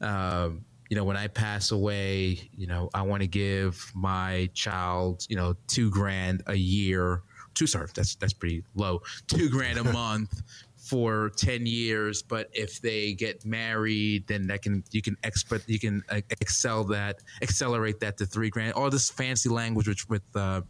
um, 0.00 0.64
you 0.88 0.96
know 0.96 1.04
when 1.04 1.16
I 1.16 1.26
pass 1.26 1.70
away, 1.70 2.48
you 2.56 2.66
know 2.66 2.90
I 2.94 3.02
want 3.02 3.22
to 3.22 3.28
give 3.28 3.90
my 3.94 4.48
child 4.54 5.26
you 5.28 5.36
know 5.36 5.54
two 5.66 5.90
grand 5.90 6.42
a 6.46 6.54
year. 6.54 7.22
Two 7.54 7.66
sorry, 7.66 7.88
that's 7.94 8.14
that's 8.14 8.32
pretty 8.32 8.62
low. 8.74 9.02
Two 9.26 9.48
grand 9.48 9.78
a 9.78 9.84
month 9.92 10.42
for 10.80 11.30
10 11.36 11.66
years 11.66 12.22
but 12.22 12.48
if 12.54 12.80
they 12.80 13.12
get 13.12 13.44
married 13.44 14.26
then 14.26 14.46
that 14.46 14.62
can 14.62 14.82
you 14.90 15.02
can 15.02 15.14
expert 15.22 15.62
you 15.68 15.78
can 15.78 16.02
uh, 16.08 16.20
excel 16.40 16.82
that 16.82 17.18
accelerate 17.42 18.00
that 18.00 18.16
to 18.16 18.24
three 18.24 18.48
grand 18.48 18.72
all 18.72 18.88
this 18.88 19.10
fancy 19.10 19.48
language 19.50 19.86
which 19.86 20.08
with 20.08 20.22
uh, 20.34 20.62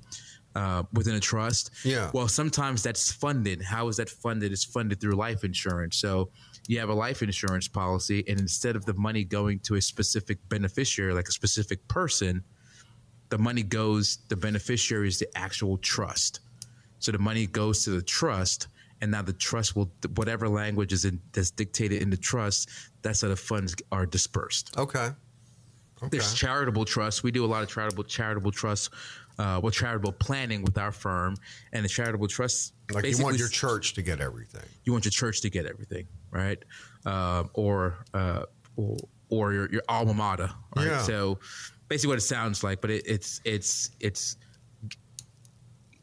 uh, 0.54 0.82
within 0.92 1.14
a 1.14 1.20
trust 1.20 1.70
Yeah. 1.84 2.10
well 2.12 2.28
sometimes 2.28 2.82
that's 2.82 3.12
funded 3.12 3.62
how 3.62 3.88
is 3.88 3.96
that 3.98 4.08
funded 4.10 4.52
it's 4.52 4.64
funded 4.64 5.00
through 5.00 5.12
life 5.12 5.44
insurance 5.44 5.96
so 5.96 6.30
you 6.66 6.78
have 6.80 6.88
a 6.88 6.94
life 6.94 7.22
insurance 7.22 7.68
policy 7.68 8.24
and 8.28 8.40
instead 8.40 8.76
of 8.76 8.84
the 8.84 8.94
money 8.94 9.24
going 9.24 9.60
to 9.60 9.76
a 9.76 9.80
specific 9.80 10.38
beneficiary 10.48 11.12
like 11.14 11.28
a 11.28 11.32
specific 11.32 11.86
person 11.88 12.42
the 13.28 13.38
money 13.38 13.62
goes 13.62 14.18
the 14.28 14.36
beneficiary 14.36 15.06
is 15.08 15.18
the 15.18 15.28
actual 15.38 15.78
trust 15.78 16.40
so 17.00 17.10
the 17.12 17.18
money 17.18 17.46
goes 17.46 17.82
to 17.84 17.90
the 17.90 18.02
trust, 18.02 18.68
and 19.00 19.10
now 19.10 19.22
the 19.22 19.32
trust 19.32 19.74
will 19.74 19.90
whatever 20.16 20.46
language 20.50 20.92
is 20.92 21.06
in, 21.06 21.18
that's 21.32 21.50
dictated 21.50 22.02
in 22.02 22.10
the 22.10 22.16
trust. 22.18 22.68
That's 23.00 23.22
how 23.22 23.28
the 23.28 23.36
funds 23.36 23.74
are 23.90 24.04
dispersed. 24.04 24.76
Okay. 24.76 25.08
Okay. 26.02 26.08
There's 26.10 26.34
charitable 26.34 26.84
trusts. 26.84 27.22
We 27.22 27.30
do 27.30 27.42
a 27.42 27.46
lot 27.48 27.62
of 27.62 27.70
charitable 27.70 28.04
charitable 28.04 28.50
trusts, 28.52 28.90
uh, 29.40 29.58
well, 29.62 29.70
charitable 29.70 30.12
planning 30.12 30.62
with 30.62 30.76
our 30.76 30.92
firm, 30.92 31.34
and 31.72 31.82
the 31.82 31.88
charitable 31.88 32.28
trust. 32.28 32.74
Like 32.92 33.06
you 33.06 33.22
want 33.22 33.38
your 33.38 33.48
church 33.48 33.94
to 33.94 34.02
get 34.02 34.20
everything. 34.20 34.68
you 34.84 34.92
want 34.92 35.06
your 35.06 35.12
church 35.12 35.40
to 35.40 35.50
get 35.50 35.64
everything, 35.64 36.06
right? 36.30 36.62
Um, 37.06 37.48
or, 37.54 38.04
uh, 38.12 38.42
or 38.76 38.96
or 39.30 39.52
your 39.54 39.70
your 39.70 39.82
alma 39.88 40.12
mater, 40.12 40.50
right? 40.76 40.86
Yeah. 40.86 41.02
So 41.02 41.38
basically, 41.88 42.08
what 42.08 42.18
it 42.18 42.22
sounds 42.22 42.62
like, 42.62 42.82
but 42.82 42.90
it, 42.90 43.02
it's 43.06 43.40
it's 43.46 43.90
it's 44.00 44.36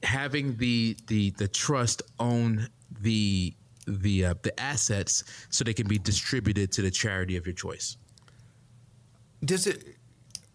having 0.02 0.58
the 0.58 0.98
the 1.06 1.30
the 1.32 1.48
trust 1.48 2.02
own 2.20 2.68
the 3.02 3.54
the 3.88 4.26
uh, 4.26 4.34
the 4.42 4.60
assets 4.60 5.24
so 5.50 5.64
they 5.64 5.74
can 5.74 5.88
be 5.88 6.00
distributed 6.00 6.72
to 6.72 6.82
the 6.82 6.90
charity 6.90 7.38
of 7.38 7.46
your 7.46 7.54
choice. 7.54 7.98
Does 9.46 9.68
it? 9.68 9.97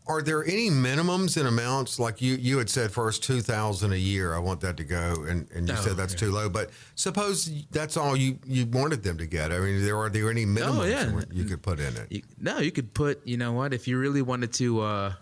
Are 0.07 0.21
there 0.21 0.43
any 0.45 0.69
minimums 0.69 1.37
and 1.37 1.47
amounts? 1.47 1.99
Like 2.01 2.21
you, 2.21 2.35
you 2.35 2.59
had 2.59 2.69
said 2.69 2.91
first 2.91 3.23
two 3.23 3.41
thousand 3.41 3.93
a 3.93 3.97
year. 3.97 4.35
I 4.35 4.39
want 4.41 4.61
that 4.63 4.77
to 4.79 4.85
go, 4.85 5.25
and, 5.29 5.49
and 5.53 5.69
you 5.69 5.75
Oh, 5.79 5.81
said 5.81 5.97
that's 5.97 6.13
yeah. 6.15 6.19
too 6.19 6.33
low. 6.33 6.49
But 6.49 6.71
suppose 6.97 7.49
that's 7.71 7.97
all 7.97 8.17
you, 8.17 8.39
you 8.45 8.67
wanted 8.67 9.05
them 9.05 9.17
to 9.19 9.27
get. 9.27 9.53
I 9.53 9.61
mean, 9.61 9.85
there 9.85 9.97
are 9.97 10.11
there 10.11 10.29
any 10.29 10.45
minimums 10.45 10.79
Oh, 10.81 10.85
yeah. 10.85 11.21
you 11.33 11.45
could 11.45 11.63
put 11.63 11.79
in 11.79 11.97
it? 11.97 12.07
You, 12.11 12.23
no, 12.41 12.59
you 12.59 12.73
could 12.73 12.93
put. 12.95 13.25
You 13.27 13.37
know 13.37 13.53
what? 13.53 13.73
If 13.73 13.87
you 13.87 13.99
really 13.99 14.23
wanted 14.23 14.53
to. 14.55 14.81
Uh, 14.81 15.13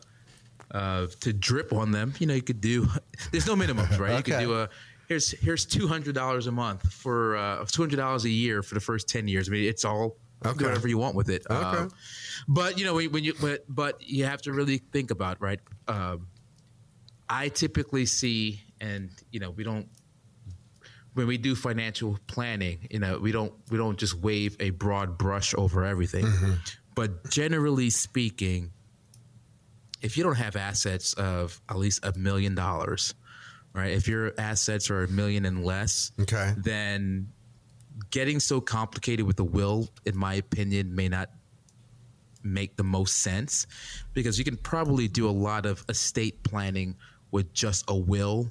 uh, 0.73 1.09
to 1.19 1.33
drip 1.33 1.73
on 1.73 1.91
them, 1.91 2.15
you 2.21 2.29
know, 2.29 2.35
you 2.35 2.43
could 2.43 2.61
do. 2.61 2.87
There's 3.33 3.45
no 3.47 3.57
minimums, 3.57 3.99
right? 3.99 4.17
You 4.17 4.23
could 4.23 4.39
do 4.41 4.55
a. 4.55 4.69
Here's 5.09 5.33
here's 5.33 5.67
two 5.67 5.89
hundred 5.89 6.15
dollars 6.15 6.47
a 6.47 6.53
month 6.53 6.93
for 6.93 7.37
uh, 7.37 7.65
two 7.67 7.83
hundred 7.83 7.97
dollars 7.97 8.25
a 8.25 8.31
year 8.31 8.63
for 8.63 8.75
the 8.75 8.81
first 8.81 9.09
ten 9.09 9.27
years. 9.27 9.49
I 9.49 9.53
mean, 9.53 9.69
it's 9.69 9.85
all 9.85 10.17
can 10.43 10.53
do 10.53 10.65
Okay. 10.65 10.65
whatever 10.67 10.89
you 10.89 10.99
want 10.99 11.15
with 11.15 11.29
it. 11.31 11.47
Okay. 11.51 11.79
Um, 11.79 11.91
but 12.49 12.79
you 12.79 12.85
know 12.85 12.95
when, 12.95 13.13
when 13.13 13.25
you 13.25 13.35
but 13.41 13.65
but 13.69 14.01
you 14.03 14.25
have 14.25 14.43
to 14.43 14.53
really 14.53 14.79
think 14.79 15.11
about 15.11 15.41
right. 15.41 15.61
Um, 15.89 16.29
I 17.29 17.49
typically 17.49 18.07
see, 18.07 18.61
and 18.81 19.11
you 19.31 19.39
know, 19.41 19.51
we 19.51 19.63
don't 19.65 19.89
when 21.15 21.27
we 21.27 21.39
do 21.39 21.55
financial 21.55 22.19
planning, 22.27 22.87
you 22.91 22.99
know, 22.99 23.19
we 23.19 23.33
don't 23.33 23.53
we 23.71 23.77
don't 23.79 23.99
just 23.99 24.15
wave 24.15 24.57
a 24.61 24.71
broad 24.71 25.19
brush 25.19 25.55
over 25.57 25.85
everything. 25.85 26.27
But 26.95 27.31
generally 27.31 27.91
speaking, 27.91 28.73
if 30.03 30.17
you 30.17 30.25
don't 30.25 30.37
have 30.37 30.57
assets 30.57 31.13
of 31.15 31.61
at 31.69 31.77
least 31.77 32.05
a 32.05 32.17
million 32.19 32.55
dollars, 32.55 33.15
right? 33.75 33.93
If 33.93 34.09
your 34.09 34.33
assets 34.39 34.91
are 34.91 35.05
a 35.05 35.09
million 35.09 35.45
and 35.45 35.65
less, 35.65 36.13
Okay. 36.21 36.55
then 36.57 37.29
getting 38.11 38.41
so 38.41 38.61
complicated 38.61 39.27
with 39.27 39.37
the 39.37 39.45
will, 39.45 39.89
in 40.07 40.17
my 40.17 40.35
opinion, 40.35 40.95
may 40.95 41.09
not 41.09 41.31
make 42.43 42.77
the 42.77 42.85
most 42.85 43.19
sense 43.19 43.67
because 44.15 44.39
you 44.39 44.45
can 44.45 44.57
probably 44.57 45.09
do 45.09 45.29
a 45.29 45.31
lot 45.31 45.67
of 45.67 45.85
estate 45.89 46.43
planning 46.43 46.97
with 47.31 47.53
just 47.53 47.85
a 47.89 47.95
will 47.95 48.51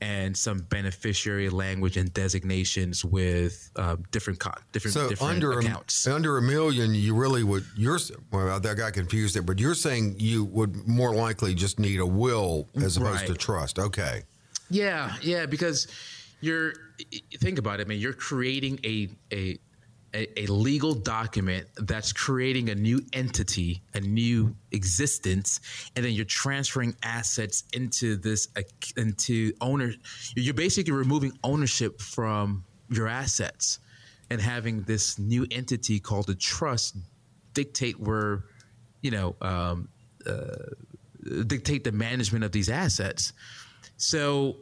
and 0.00 0.36
some 0.36 0.58
beneficiary 0.58 1.48
language 1.48 1.96
and 1.96 2.12
designations 2.12 3.04
with 3.04 3.70
uh, 3.76 3.96
different 4.10 4.38
co- 4.38 4.50
different 4.72 4.94
So 4.94 5.08
different 5.08 5.34
under 5.34 5.58
accounts. 5.58 6.06
a, 6.06 6.14
under 6.14 6.36
a 6.36 6.42
million, 6.42 6.94
you 6.94 7.14
really 7.14 7.42
would. 7.42 7.64
You're 7.76 7.98
well, 8.30 8.60
that 8.60 8.76
got 8.76 8.92
confused 8.92 9.34
there, 9.34 9.42
but 9.42 9.58
you're 9.58 9.74
saying 9.74 10.16
you 10.18 10.44
would 10.44 10.86
more 10.86 11.14
likely 11.14 11.54
just 11.54 11.78
need 11.78 12.00
a 12.00 12.06
will 12.06 12.68
as 12.74 12.96
opposed 12.96 13.26
to 13.26 13.34
trust. 13.34 13.78
Okay. 13.78 14.22
Yeah, 14.70 15.14
yeah, 15.22 15.46
because 15.46 15.88
you're 16.44 16.74
think 17.38 17.58
about 17.58 17.80
it, 17.80 17.88
man. 17.88 17.98
You're 17.98 18.12
creating 18.12 18.78
a 18.84 19.08
a 19.32 19.58
a, 20.14 20.46
legal 20.46 20.94
document 20.94 21.66
that's 21.76 22.12
creating 22.12 22.70
a 22.70 22.74
new 22.76 23.00
entity, 23.12 23.82
a 23.94 24.00
new 24.00 24.54
existence, 24.70 25.58
and 25.96 26.04
then 26.04 26.12
you're 26.12 26.24
transferring 26.24 26.94
assets 27.02 27.64
into 27.72 28.16
this 28.16 28.48
into 28.96 29.52
owner. 29.60 29.92
You're 30.36 30.54
basically 30.54 30.92
removing 30.92 31.32
ownership 31.42 32.00
from 32.00 32.64
your 32.90 33.08
assets 33.08 33.80
and 34.30 34.40
having 34.40 34.82
this 34.82 35.18
new 35.18 35.46
entity 35.50 35.98
called 35.98 36.30
a 36.30 36.34
trust 36.34 36.96
dictate 37.52 37.98
where 37.98 38.44
you 39.02 39.10
know 39.10 39.34
um, 39.40 39.88
uh, 40.26 41.42
dictate 41.46 41.82
the 41.82 41.92
management 41.92 42.44
of 42.44 42.52
these 42.52 42.68
assets. 42.68 43.32
So 43.96 44.58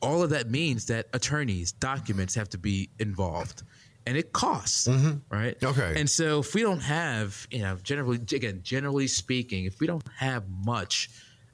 all 0.00 0.22
of 0.22 0.30
that 0.30 0.50
means 0.50 0.86
that 0.86 1.06
attorneys, 1.12 1.72
documents 1.72 2.34
have 2.34 2.48
to 2.50 2.58
be 2.58 2.90
involved. 2.98 3.62
And 4.04 4.16
it 4.16 4.32
costs, 4.32 4.88
right? 5.30 5.56
Okay. 5.62 5.94
And 5.96 6.10
so 6.10 6.40
if 6.40 6.54
we 6.54 6.62
don't 6.62 6.82
have, 6.82 7.46
you 7.52 7.60
know, 7.60 7.76
generally, 7.84 8.16
again, 8.16 8.60
generally 8.64 9.06
speaking, 9.06 9.64
if 9.64 9.78
we 9.78 9.86
don't 9.86 10.02
have 10.18 10.44
much 10.64 11.08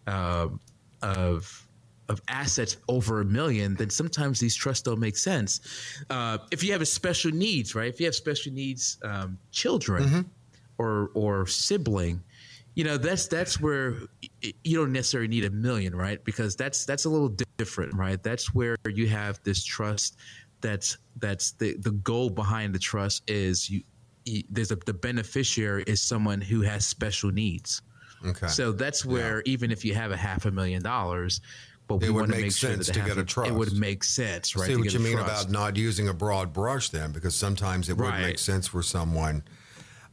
um, 0.07 0.59
of 1.03 1.69
of 2.09 2.23
assets 2.29 2.79
over 2.89 3.21
a 3.21 3.25
million, 3.25 3.75
then 3.75 3.91
sometimes 3.91 4.41
these 4.41 4.55
trusts 4.55 4.83
don't 4.83 4.99
make 4.99 5.17
sense. 5.17 5.61
Uh, 6.09 6.39
if 6.51 6.65
you 6.65 6.73
have 6.73 6.81
a 6.81 6.87
special 6.87 7.31
needs, 7.31 7.75
right? 7.75 7.93
If 7.93 8.01
you 8.01 8.07
have 8.07 8.15
special 8.15 8.51
needs 8.51 8.97
um, 9.05 9.39
children 9.53 10.05
mm-hmm. 10.05 10.21
or 10.79 11.11
or 11.13 11.47
sibling, 11.47 12.23
you 12.79 12.85
know 12.85 12.97
that's 12.97 13.27
that's 13.27 13.61
where 13.61 13.97
you 14.41 14.79
don't 14.79 14.93
necessarily 14.93 15.27
need 15.27 15.45
a 15.45 15.51
million, 15.51 15.97
right? 15.97 16.25
Because 16.25 16.55
that's 16.55 16.85
that's 16.85 17.07
a 17.07 17.09
little 17.09 17.35
different, 17.57 17.93
right? 17.93 18.23
That's 18.23 18.55
where 18.55 18.77
you 18.87 19.09
have 19.09 19.41
this 19.43 19.65
trust. 19.65 20.17
That's 20.61 20.97
that's 21.17 21.51
the 21.51 21.77
the 21.79 21.91
goal 21.91 22.31
behind 22.31 22.73
the 22.73 22.79
trust 22.79 23.29
is 23.29 23.69
you. 23.69 23.83
you 24.25 24.45
there's 24.49 24.71
a 24.71 24.77
the 24.87 24.95
beneficiary 24.95 25.83
is 25.89 26.01
someone 26.01 26.41
who 26.41 26.61
has 26.61 26.87
special 26.87 27.33
needs. 27.33 27.83
Okay. 28.25 28.47
So 28.47 28.71
that's 28.71 29.05
where 29.05 29.39
yeah. 29.39 29.53
even 29.53 29.73
if 29.73 29.85
you 29.85 29.95
have 29.95 30.13
a 30.13 30.17
half 30.17 30.47
a 30.47 30.51
million 30.53 30.81
dollars, 30.81 31.41
but 31.89 31.97
we 31.97 32.11
want 32.11 32.31
to 32.31 32.41
make 32.41 32.53
sure 32.53 32.77
that 32.77 32.85
to 32.85 33.01
get 33.01 33.19
a 33.19 33.25
trust. 33.25 33.51
It 33.51 33.55
would 33.55 33.77
make 33.77 34.05
sense, 34.05 34.55
right? 34.55 34.69
See 34.69 34.77
what 34.77 34.93
you 34.93 35.01
mean 35.01 35.15
trust. 35.15 35.49
about 35.49 35.51
not 35.51 35.77
using 35.77 36.07
a 36.11 36.15
broad 36.15 36.53
brush, 36.53 36.91
then, 36.91 37.11
because 37.11 37.35
sometimes 37.35 37.89
it 37.89 37.95
right. 37.95 38.13
would 38.13 38.25
make 38.25 38.39
sense 38.39 38.69
for 38.69 38.85
someone. 38.85 39.43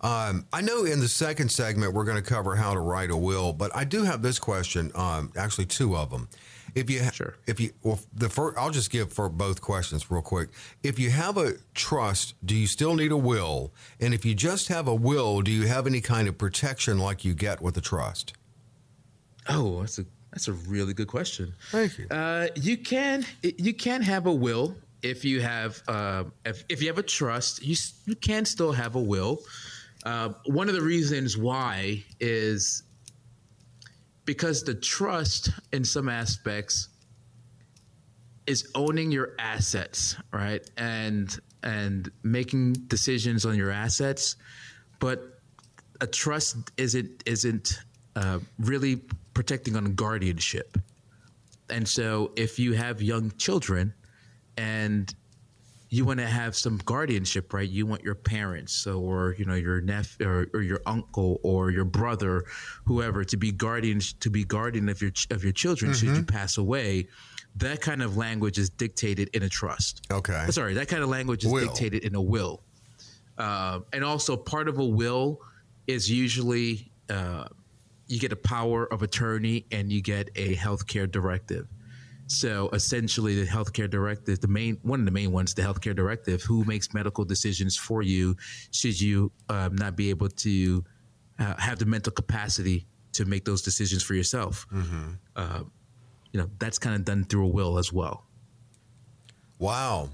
Um, 0.05 0.45
I 0.53 0.61
know 0.61 0.85
in 0.85 0.99
the 0.99 1.07
second 1.07 1.51
segment 1.51 1.93
we're 1.93 2.03
going 2.03 2.21
to 2.21 2.29
cover 2.29 2.55
how 2.55 2.75
to 2.75 2.79
write 2.79 3.09
a 3.09 3.17
will, 3.17 3.53
but 3.53 3.75
I 3.75 3.85
do 3.85 4.03
have 4.03 4.21
this 4.21 4.37
question. 4.37 4.91
Um, 4.93 5.31
actually, 5.35 5.65
two 5.65 5.97
of 5.97 6.11
them. 6.11 6.29
If 6.75 6.91
you 6.91 7.01
sure. 7.11 7.33
if 7.47 7.59
you 7.59 7.71
well, 7.81 7.99
the 8.13 8.29
first, 8.29 8.55
I'll 8.55 8.69
just 8.69 8.91
give 8.91 9.11
for 9.11 9.29
both 9.29 9.61
questions 9.61 10.11
real 10.11 10.21
quick. 10.21 10.49
If 10.83 10.99
you 10.99 11.09
have 11.09 11.37
a 11.37 11.53
trust, 11.73 12.35
do 12.45 12.53
you 12.53 12.67
still 12.67 12.93
need 12.93 13.11
a 13.11 13.17
will? 13.17 13.73
And 13.99 14.13
if 14.13 14.25
you 14.25 14.35
just 14.35 14.67
have 14.67 14.87
a 14.87 14.93
will, 14.93 15.41
do 15.41 15.51
you 15.51 15.65
have 15.65 15.87
any 15.87 16.01
kind 16.01 16.27
of 16.27 16.37
protection 16.37 16.99
like 16.99 17.25
you 17.25 17.33
get 17.33 17.59
with 17.59 17.75
a 17.75 17.81
trust? 17.81 18.33
Oh, 19.49 19.79
that's 19.79 19.97
a 19.97 20.05
that's 20.31 20.47
a 20.47 20.53
really 20.53 20.93
good 20.93 21.07
question. 21.07 21.55
Thank 21.71 21.97
you. 21.97 22.07
Uh, 22.11 22.49
you 22.55 22.77
can 22.77 23.25
you 23.41 23.73
can 23.73 24.03
have 24.03 24.27
a 24.27 24.33
will 24.33 24.75
if 25.01 25.25
you 25.25 25.41
have 25.41 25.81
uh, 25.87 26.25
if, 26.45 26.63
if 26.69 26.81
you 26.81 26.89
have 26.89 26.99
a 26.99 27.03
trust. 27.03 27.63
You 27.63 27.75
you 28.05 28.15
can 28.15 28.45
still 28.45 28.71
have 28.71 28.95
a 28.95 29.01
will. 29.01 29.41
Uh, 30.05 30.29
one 30.45 30.69
of 30.69 30.75
the 30.75 30.81
reasons 30.81 31.35
why 31.35 32.03
is 32.19 32.83
because 34.25 34.63
the 34.63 34.75
trust, 34.75 35.49
in 35.71 35.83
some 35.83 36.09
aspects, 36.09 36.89
is 38.45 38.69
owning 38.75 39.11
your 39.11 39.33
assets, 39.39 40.15
right, 40.31 40.67
and 40.77 41.39
and 41.63 42.11
making 42.21 42.73
decisions 42.73 43.45
on 43.45 43.55
your 43.55 43.71
assets, 43.71 44.35
but 44.99 45.39
a 46.01 46.07
trust 46.07 46.57
isn't 46.77 47.23
isn't 47.25 47.79
uh, 48.15 48.39
really 48.59 49.01
protecting 49.33 49.75
on 49.75 49.95
guardianship. 49.95 50.77
And 51.69 51.87
so 51.87 52.31
if 52.35 52.59
you 52.59 52.73
have 52.73 53.01
young 53.01 53.31
children 53.37 53.93
and 54.55 55.13
you 55.95 56.03
want 56.03 56.19
to 56.19 56.27
have 56.27 56.57
some 56.57 56.77
guardianship, 56.83 57.53
right? 57.53 57.69
You 57.69 57.85
want 57.85 58.03
your 58.03 58.15
parents, 58.15 58.73
so, 58.73 58.99
or 58.99 59.33
you 59.39 59.45
know 59.45 59.55
your 59.55 59.79
nephew 59.79 60.27
or, 60.27 60.47
or, 60.53 60.61
your 60.61 60.81
uncle 60.85 61.39
or 61.41 61.71
your 61.71 61.85
brother, 61.85 62.43
whoever, 62.83 63.23
to 63.23 63.37
be 63.37 63.53
guardians 63.53 64.11
to 64.13 64.29
be 64.29 64.43
guardian 64.43 64.89
of 64.89 65.01
your 65.01 65.11
of 65.31 65.41
your 65.41 65.53
children 65.53 65.91
mm-hmm. 65.91 65.99
should 65.99 66.15
you 66.17 66.23
mm-hmm. 66.23 66.35
pass 66.35 66.57
away. 66.57 67.07
That 67.55 67.79
kind 67.79 68.01
of 68.01 68.17
language 68.17 68.57
is 68.57 68.69
dictated 68.69 69.29
in 69.33 69.43
a 69.43 69.49
trust. 69.49 70.05
Okay, 70.11 70.45
sorry, 70.49 70.73
that 70.73 70.89
kind 70.89 71.01
of 71.01 71.07
language 71.07 71.45
is 71.45 71.51
will. 71.51 71.65
dictated 71.65 72.03
in 72.03 72.13
a 72.15 72.21
will, 72.21 72.61
uh, 73.37 73.79
and 73.93 74.03
also 74.03 74.35
part 74.35 74.67
of 74.67 74.79
a 74.79 74.85
will 74.85 75.39
is 75.87 76.11
usually 76.11 76.91
uh, 77.09 77.45
you 78.07 78.19
get 78.19 78.33
a 78.33 78.35
power 78.35 78.85
of 78.91 79.01
attorney 79.01 79.65
and 79.71 79.93
you 79.93 80.01
get 80.01 80.29
a 80.35 80.55
healthcare 80.57 81.09
directive. 81.09 81.67
So 82.27 82.69
essentially, 82.73 83.43
the 83.43 83.47
healthcare 83.47 83.89
directive, 83.89 84.39
the 84.39 84.47
main 84.47 84.79
one 84.81 84.99
of 84.99 85.05
the 85.05 85.11
main 85.11 85.31
ones, 85.31 85.53
the 85.53 85.61
healthcare 85.61 85.95
directive, 85.95 86.41
who 86.41 86.63
makes 86.65 86.93
medical 86.93 87.23
decisions 87.23 87.77
for 87.77 88.01
you, 88.01 88.35
should 88.71 88.99
you 88.99 89.31
um, 89.49 89.75
not 89.75 89.95
be 89.95 90.09
able 90.09 90.29
to 90.29 90.83
uh, 91.39 91.55
have 91.57 91.79
the 91.79 91.85
mental 91.85 92.11
capacity 92.11 92.87
to 93.13 93.25
make 93.25 93.45
those 93.45 93.61
decisions 93.61 94.03
for 94.03 94.13
yourself. 94.13 94.67
Mm-hmm. 94.73 95.11
Uh, 95.35 95.63
you 96.31 96.39
know, 96.39 96.49
that's 96.59 96.77
kind 96.77 96.95
of 96.95 97.05
done 97.05 97.23
through 97.23 97.45
a 97.45 97.47
will 97.47 97.77
as 97.77 97.93
well. 97.93 98.25
Wow. 99.57 100.09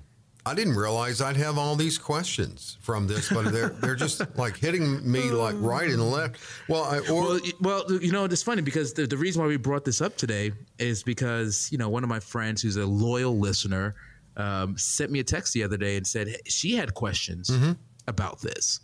I 0.45 0.55
didn't 0.55 0.75
realize 0.75 1.21
I'd 1.21 1.37
have 1.37 1.57
all 1.57 1.75
these 1.75 1.97
questions 1.99 2.77
from 2.81 3.05
this, 3.05 3.29
but 3.29 3.51
they're 3.51 3.69
they're 3.69 3.95
just 3.95 4.21
like 4.37 4.57
hitting 4.57 5.09
me 5.09 5.31
like 5.31 5.55
right 5.59 5.89
and 5.89 6.11
left. 6.11 6.37
Well, 6.67 6.83
I, 6.83 6.99
or, 6.99 7.23
well, 7.23 7.39
well, 7.61 8.01
you 8.01 8.11
know, 8.11 8.25
it's 8.25 8.41
funny 8.41 8.61
because 8.61 8.93
the, 8.93 9.05
the 9.05 9.17
reason 9.17 9.41
why 9.41 9.47
we 9.47 9.57
brought 9.57 9.85
this 9.85 10.01
up 10.01 10.17
today 10.17 10.51
is 10.79 11.03
because 11.03 11.69
you 11.71 11.77
know 11.77 11.89
one 11.89 12.03
of 12.03 12.09
my 12.09 12.19
friends 12.19 12.61
who's 12.61 12.77
a 12.77 12.85
loyal 12.85 13.37
listener 13.37 13.95
um, 14.35 14.77
sent 14.77 15.11
me 15.11 15.19
a 15.19 15.23
text 15.23 15.53
the 15.53 15.63
other 15.63 15.77
day 15.77 15.95
and 15.97 16.07
said 16.07 16.35
she 16.47 16.75
had 16.75 16.93
questions 16.95 17.49
mm-hmm. 17.49 17.73
about 18.07 18.41
this, 18.41 18.79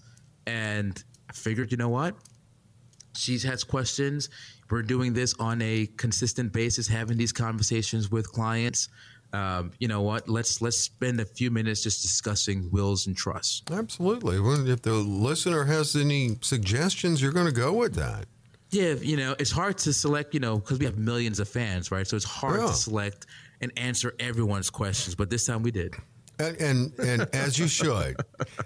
and 0.46 1.04
I 1.28 1.34
figured, 1.34 1.72
you 1.72 1.78
know 1.78 1.90
what, 1.90 2.16
she 3.16 3.40
has 3.40 3.64
questions. 3.64 4.30
We're 4.70 4.84
doing 4.84 5.14
this 5.14 5.34
on 5.40 5.62
a 5.62 5.88
consistent 5.98 6.54
basis, 6.54 6.88
having 6.88 7.18
these 7.18 7.32
conversations 7.32 8.12
with 8.12 8.32
clients 8.32 8.90
um, 9.34 9.72
you 9.80 9.88
know 9.88 10.02
what? 10.02 10.30
Let's 10.30 10.62
let's 10.62 10.78
spend 10.78 11.20
a 11.20 11.26
few 11.26 11.52
minutes 11.52 11.84
just 11.84 12.02
discussing 12.02 12.70
wills 12.72 13.08
and 13.08 13.16
trusts. 13.16 13.62
Absolutely. 13.72 14.40
Well, 14.40 14.68
if 14.68 14.82
the 14.82 14.94
listener 14.94 15.66
has 15.66 15.96
any 15.96 16.38
suggestions, 16.42 17.22
you're 17.22 17.34
going 17.34 17.48
to 17.48 17.52
go 17.52 17.74
with 17.74 17.96
that. 17.96 18.26
Yeah, 18.70 18.94
you 18.94 19.16
know, 19.16 19.36
it's 19.40 19.52
hard 19.52 19.78
to 19.80 19.94
select, 19.94 20.34
you 20.34 20.40
know, 20.40 20.58
because 20.58 20.80
we 20.80 20.86
have 20.86 20.98
millions 20.98 21.40
of 21.40 21.48
fans, 21.48 21.90
right? 21.90 22.06
So 22.06 22.16
it's 22.18 22.26
hard 22.26 22.60
yeah. 22.60 22.68
to 22.68 22.74
select 22.74 23.26
and 23.62 23.72
answer 23.78 24.14
everyone's 24.20 24.70
questions. 24.70 25.16
But 25.16 25.30
this 25.30 25.46
time 25.46 25.64
we 25.64 25.72
did. 25.72 25.96
And, 26.40 26.62
and, 26.62 27.00
and 27.00 27.36
as 27.36 27.58
you 27.58 27.68
should. 27.68 28.18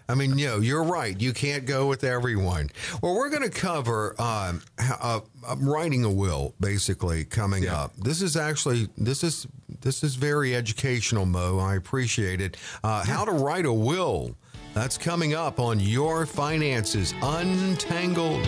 I 0.10 0.16
mean, 0.16 0.38
you 0.38 0.48
know, 0.48 0.60
you're 0.60 0.84
right. 0.84 1.20
You 1.20 1.34
can't 1.34 1.66
go 1.66 1.88
with 1.88 2.04
everyone. 2.04 2.70
Well, 3.02 3.16
we're 3.16 3.30
going 3.30 3.44
to 3.44 3.50
cover 3.50 4.16
um, 4.22 4.62
uh, 4.78 5.22
writing 5.58 6.04
a 6.04 6.12
will, 6.12 6.54
basically, 6.60 7.24
coming 7.24 7.64
yeah. 7.64 7.84
up. 7.84 7.96
This 7.98 8.22
is 8.22 8.36
actually 8.36 8.90
this 8.98 9.24
is 9.24 9.48
this 9.82 10.04
is 10.04 10.16
very 10.16 10.56
educational, 10.56 11.26
Mo. 11.26 11.60
I 11.60 11.76
appreciate 11.76 12.42
it. 12.42 12.58
Uh, 12.84 13.06
how 13.06 13.26
to 13.26 13.32
write 13.32 13.66
a 13.66 13.74
will. 13.74 14.36
That's 14.74 14.98
coming 14.98 15.34
up 15.34 15.60
on 15.60 15.80
Your 15.80 16.26
Finances 16.26 17.14
Untangled. 17.22 18.48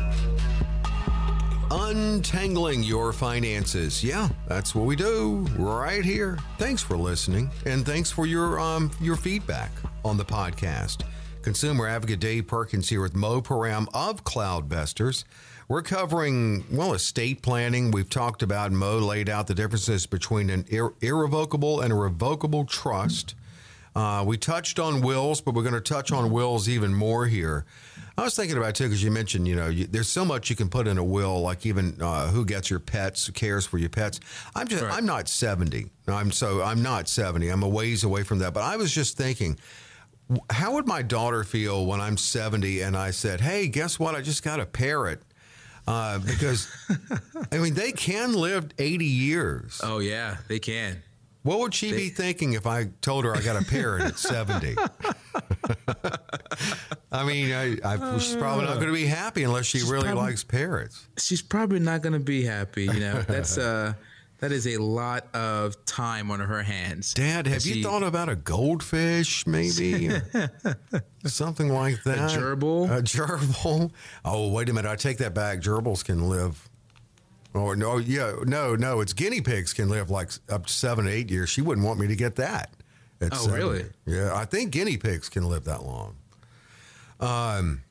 Untangling 1.73 2.83
your 2.83 3.13
finances. 3.13 4.03
Yeah, 4.03 4.27
that's 4.45 4.75
what 4.75 4.85
we 4.85 4.97
do 4.97 5.47
right 5.57 6.03
here. 6.03 6.37
Thanks 6.57 6.83
for 6.83 6.97
listening 6.97 7.49
and 7.65 7.85
thanks 7.85 8.11
for 8.11 8.25
your 8.25 8.59
um 8.59 8.91
your 8.99 9.15
feedback 9.15 9.71
on 10.03 10.17
the 10.17 10.25
podcast. 10.25 11.03
Consumer 11.43 11.87
advocate 11.87 12.19
Dave 12.19 12.45
Perkins 12.47 12.89
here 12.89 13.01
with 13.01 13.15
Mo 13.15 13.41
Piram 13.41 13.87
of 13.93 14.25
CloudVestors. 14.25 15.23
We're 15.69 15.81
covering, 15.81 16.65
well, 16.69 16.91
estate 16.91 17.41
planning. 17.41 17.91
We've 17.91 18.09
talked 18.09 18.43
about, 18.43 18.73
Mo 18.73 18.97
laid 18.97 19.29
out 19.29 19.47
the 19.47 19.55
differences 19.55 20.05
between 20.05 20.49
an 20.49 20.65
ir- 20.67 20.93
irrevocable 20.99 21.79
and 21.79 21.93
a 21.93 21.95
revocable 21.95 22.65
trust. 22.65 23.33
Uh, 23.95 24.23
we 24.27 24.37
touched 24.37 24.77
on 24.79 24.99
wills, 25.01 25.39
but 25.39 25.53
we're 25.53 25.63
going 25.63 25.73
to 25.73 25.81
touch 25.81 26.11
on 26.11 26.31
wills 26.31 26.67
even 26.67 26.93
more 26.93 27.27
here. 27.27 27.65
I 28.21 28.23
was 28.23 28.35
thinking 28.35 28.57
about 28.57 28.75
too 28.75 28.83
because 28.85 29.03
you 29.03 29.09
mentioned, 29.11 29.47
you 29.47 29.55
know, 29.55 29.67
you, 29.67 29.87
there's 29.87 30.07
so 30.07 30.23
much 30.23 30.49
you 30.49 30.55
can 30.55 30.69
put 30.69 30.87
in 30.87 30.97
a 30.97 31.03
will, 31.03 31.41
like 31.41 31.65
even 31.65 31.97
uh, 32.01 32.27
who 32.29 32.45
gets 32.45 32.69
your 32.69 32.79
pets, 32.79 33.25
who 33.25 33.33
cares 33.33 33.65
for 33.65 33.77
your 33.79 33.89
pets. 33.89 34.19
I'm 34.55 34.67
just, 34.67 34.83
right. 34.83 34.93
I'm 34.93 35.05
not 35.05 35.27
70. 35.27 35.87
I'm 36.07 36.31
so, 36.31 36.61
I'm 36.61 36.81
not 36.83 37.09
70. 37.09 37.49
I'm 37.49 37.63
a 37.63 37.67
ways 37.69 38.03
away 38.03 38.23
from 38.23 38.39
that. 38.39 38.53
But 38.53 38.63
I 38.63 38.77
was 38.77 38.91
just 38.93 39.17
thinking, 39.17 39.57
How 40.49 40.73
would 40.73 40.87
my 40.87 41.01
daughter 41.01 41.43
feel 41.43 41.85
when 41.85 41.99
I'm 41.99 42.15
70 42.15 42.81
and 42.81 42.95
I 42.95 43.11
said, 43.11 43.41
"Hey, 43.41 43.67
guess 43.67 43.99
what? 43.99 44.15
I 44.15 44.21
just 44.21 44.43
got 44.43 44.59
a 44.59 44.65
parrot." 44.65 45.21
Uh, 45.87 46.19
because 46.19 46.67
I 47.51 47.57
mean, 47.57 47.73
they 47.73 47.91
can 47.91 48.33
live 48.33 48.69
80 48.77 49.03
years. 49.05 49.81
Oh 49.83 49.99
yeah, 49.99 50.37
they 50.47 50.59
can. 50.59 51.01
What 51.43 51.59
would 51.59 51.73
she 51.73 51.89
They- 51.91 51.97
be 51.97 52.09
thinking 52.09 52.53
if 52.53 52.67
I 52.67 52.89
told 53.01 53.25
her 53.25 53.35
I 53.35 53.41
got 53.41 53.59
a 53.61 53.65
parrot 53.65 54.03
at 54.03 54.19
70? 54.19 54.75
I 57.11 57.25
mean, 57.25 57.51
I, 57.51 57.77
I, 57.83 58.17
she's 58.19 58.35
probably 58.37 58.65
not 58.65 58.75
going 58.75 58.87
to 58.87 58.93
be 58.93 59.05
happy 59.05 59.43
unless 59.43 59.65
she 59.65 59.79
really 59.81 60.03
probably- 60.03 60.23
likes 60.23 60.43
parrots. 60.43 61.07
She's 61.17 61.41
probably 61.41 61.79
not 61.79 62.01
going 62.01 62.13
to 62.13 62.19
be 62.19 62.43
happy. 62.45 62.85
You 62.85 62.99
know, 63.01 63.21
that's 63.27 63.57
uh, 63.57 63.93
that 64.39 64.51
is 64.53 64.65
a 64.65 64.77
lot 64.77 65.27
of 65.35 65.83
time 65.85 66.31
on 66.31 66.39
her 66.39 66.63
hands. 66.63 67.13
Dad, 67.13 67.47
have 67.47 67.65
you 67.65 67.83
thought 67.83 68.01
about 68.03 68.29
a 68.29 68.35
goldfish, 68.35 69.45
maybe? 69.45 70.09
Something 71.25 71.69
like 71.69 72.01
that. 72.03 72.17
A 72.17 72.37
gerbil? 72.39 72.89
A 72.89 73.01
gerbil. 73.03 73.91
Oh, 74.25 74.51
wait 74.51 74.69
a 74.69 74.73
minute. 74.73 74.89
I 74.89 74.95
take 74.95 75.17
that 75.17 75.33
back. 75.33 75.59
Gerbils 75.59 76.03
can 76.03 76.29
live. 76.29 76.69
Oh, 77.53 77.73
no. 77.73 77.97
Yeah. 77.97 78.35
No, 78.45 78.75
no. 78.75 79.01
It's 79.01 79.13
guinea 79.13 79.41
pigs 79.41 79.73
can 79.73 79.89
live 79.89 80.09
like 80.09 80.31
up 80.49 80.67
to 80.67 80.73
seven, 80.73 81.07
eight 81.07 81.29
years. 81.29 81.49
She 81.49 81.61
wouldn't 81.61 81.85
want 81.85 81.99
me 81.99 82.07
to 82.07 82.15
get 82.15 82.37
that. 82.37 82.71
at 83.19 83.33
Oh, 83.33 83.49
really? 83.49 83.85
Yeah. 84.05 84.33
I 84.33 84.45
think 84.45 84.71
guinea 84.71 84.97
pigs 84.97 85.29
can 85.29 85.43
live 85.47 85.65
that 85.65 85.83
long. 85.83 86.15
Um, 87.21 87.83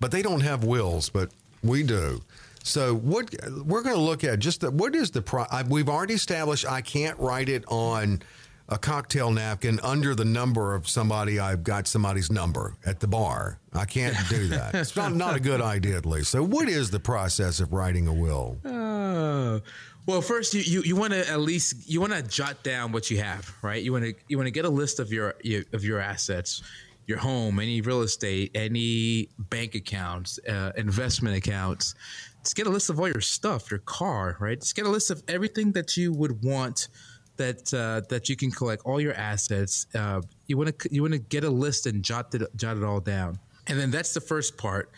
but 0.00 0.10
they 0.10 0.22
don't 0.22 0.40
have 0.40 0.64
wills, 0.64 1.08
but 1.08 1.30
we 1.62 1.82
do. 1.82 2.22
So 2.62 2.94
what 2.94 3.34
we're 3.64 3.82
going 3.82 3.94
to 3.94 4.00
look 4.00 4.24
at 4.24 4.38
just 4.38 4.62
the, 4.62 4.70
what 4.70 4.94
is 4.94 5.10
the 5.10 5.22
pro? 5.22 5.44
I, 5.50 5.62
we've 5.62 5.88
already 5.88 6.14
established 6.14 6.66
I 6.66 6.80
can't 6.80 7.18
write 7.18 7.50
it 7.50 7.64
on 7.68 8.22
a 8.70 8.78
cocktail 8.78 9.30
napkin 9.30 9.78
under 9.82 10.14
the 10.14 10.24
number 10.24 10.74
of 10.74 10.88
somebody. 10.88 11.38
I've 11.38 11.62
got 11.62 11.86
somebody's 11.86 12.32
number 12.32 12.74
at 12.86 13.00
the 13.00 13.06
bar. 13.06 13.58
I 13.74 13.84
can't 13.84 14.16
do 14.30 14.48
that. 14.48 14.74
it's 14.74 14.96
not 14.96 15.14
not 15.14 15.36
a 15.36 15.40
good 15.40 15.60
idea 15.60 15.98
at 15.98 16.06
least. 16.06 16.30
So 16.30 16.42
what 16.42 16.68
is 16.68 16.90
the 16.90 17.00
process 17.00 17.60
of 17.60 17.72
writing 17.74 18.08
a 18.08 18.12
will? 18.12 18.58
Oh. 18.64 19.60
Well, 20.06 20.20
first 20.20 20.52
you, 20.52 20.60
you, 20.60 20.82
you 20.82 20.96
want 20.96 21.14
to 21.14 21.28
at 21.30 21.40
least 21.40 21.88
you 21.88 22.00
want 22.00 22.12
to 22.12 22.22
jot 22.22 22.62
down 22.62 22.92
what 22.92 23.10
you 23.10 23.18
have, 23.18 23.54
right? 23.62 23.82
You 23.82 23.92
want 23.92 24.04
to 24.04 24.14
you 24.28 24.36
want 24.36 24.46
to 24.46 24.50
get 24.52 24.64
a 24.64 24.70
list 24.70 25.00
of 25.00 25.12
your, 25.12 25.34
your 25.42 25.64
of 25.72 25.84
your 25.84 25.98
assets, 25.98 26.62
your 27.06 27.18
home, 27.18 27.58
any 27.58 27.80
real 27.80 28.02
estate, 28.02 28.50
any 28.54 29.28
bank 29.38 29.74
accounts, 29.74 30.38
uh, 30.48 30.72
investment 30.76 31.36
accounts. 31.36 31.94
Just 32.42 32.56
get 32.56 32.66
a 32.66 32.70
list 32.70 32.90
of 32.90 33.00
all 33.00 33.08
your 33.08 33.20
stuff, 33.20 33.70
your 33.70 33.80
car, 33.80 34.36
right? 34.40 34.60
Just 34.60 34.74
get 34.74 34.86
a 34.86 34.90
list 34.90 35.10
of 35.10 35.22
everything 35.28 35.72
that 35.72 35.96
you 35.96 36.12
would 36.12 36.42
want 36.42 36.88
that 37.36 37.72
uh, 37.74 38.06
that 38.08 38.28
you 38.28 38.36
can 38.36 38.50
collect, 38.50 38.82
all 38.84 39.00
your 39.00 39.14
assets. 39.14 39.86
Uh, 39.94 40.20
you 40.46 40.56
want 40.56 40.78
to 40.78 40.88
you 40.92 41.02
want 41.02 41.14
to 41.14 41.18
get 41.18 41.44
a 41.44 41.50
list 41.50 41.86
and 41.86 42.02
jot 42.02 42.34
it 42.34 42.42
jot 42.56 42.76
it 42.76 42.84
all 42.84 43.00
down, 43.00 43.38
and 43.66 43.78
then 43.78 43.90
that's 43.90 44.14
the 44.14 44.20
first 44.20 44.56
part. 44.56 44.90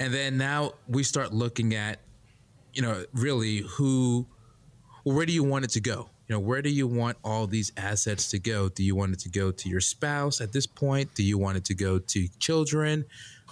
And 0.00 0.12
then 0.12 0.36
now 0.36 0.72
we 0.88 1.04
start 1.04 1.32
looking 1.32 1.74
at 1.74 2.00
you 2.74 2.82
know, 2.82 3.04
really 3.14 3.58
who, 3.58 4.26
where 5.04 5.24
do 5.24 5.32
you 5.32 5.44
want 5.44 5.64
it 5.64 5.70
to 5.70 5.80
go? 5.80 6.10
You 6.28 6.34
know, 6.34 6.40
where 6.40 6.62
do 6.62 6.70
you 6.70 6.86
want 6.86 7.18
all 7.22 7.46
these 7.46 7.72
assets 7.76 8.30
to 8.30 8.38
go? 8.38 8.68
Do 8.68 8.82
you 8.82 8.94
want 8.94 9.12
it 9.12 9.18
to 9.20 9.28
go 9.28 9.50
to 9.50 9.68
your 9.68 9.80
spouse 9.80 10.40
at 10.40 10.52
this 10.52 10.66
point? 10.66 11.14
Do 11.14 11.22
you 11.22 11.36
want 11.36 11.58
it 11.58 11.64
to 11.66 11.74
go 11.74 11.98
to 11.98 12.28
children? 12.38 13.04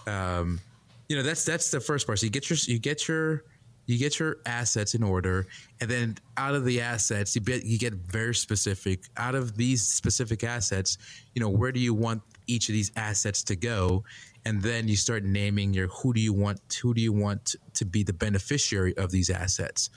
Um, 0.07 0.61
you 1.09 1.17
know, 1.17 1.23
that's 1.23 1.45
that's 1.45 1.71
the 1.71 1.81
first 1.81 2.07
part. 2.07 2.19
So 2.19 2.27
you 2.27 2.31
get 2.31 2.49
your 2.49 2.59
you 2.65 2.79
get 2.79 3.07
your 3.09 3.45
you 3.87 3.99
get 3.99 4.19
your 4.19 4.39
assets 4.47 4.95
in 4.95 5.03
order, 5.03 5.47
and 5.81 5.91
then 5.91 6.17
out 6.37 6.55
of 6.55 6.65
the 6.65 6.81
assets, 6.81 7.35
you 7.35 7.43
get 7.43 7.65
you 7.65 7.79
get 7.79 7.93
very 7.93 8.35
specific. 8.35 9.01
Out 9.17 9.35
of 9.35 9.57
these 9.57 9.83
specific 9.83 10.45
assets, 10.45 10.99
you 11.35 11.43
know, 11.43 11.51
where 11.51 11.73
do 11.73 11.81
you 11.81 11.93
want 11.93 12.23
each 12.47 12.69
of 12.69 12.73
these 12.73 12.91
assets 12.97 13.43
to 13.45 13.57
go? 13.57 14.05
And 14.45 14.63
then 14.63 14.89
you 14.89 14.97
start 14.97 15.25
naming 15.25 15.73
your 15.73 15.89
who 15.89 16.13
do 16.13 16.21
you 16.21 16.33
want 16.33 16.61
who 16.83 16.95
do 16.95 17.01
you 17.01 17.13
want 17.13 17.55
to 17.75 17.85
be 17.85 18.03
the 18.03 18.13
beneficiary 18.13 18.97
of 18.97 19.11
these 19.11 19.31
assets? 19.31 19.91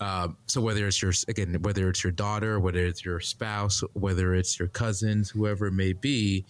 Um, 0.00 0.36
so 0.46 0.60
whether 0.60 0.86
it's 0.86 1.00
your 1.02 1.12
again 1.26 1.56
whether 1.62 1.88
it's 1.88 2.04
your 2.04 2.12
daughter 2.12 2.60
whether 2.60 2.80
it's 2.80 3.04
your 3.04 3.20
spouse 3.20 3.82
whether 3.94 4.34
it's 4.34 4.58
your 4.58 4.68
cousins 4.68 5.30
whoever 5.30 5.66
it 5.66 5.72
may 5.72 5.92
be 5.92 6.44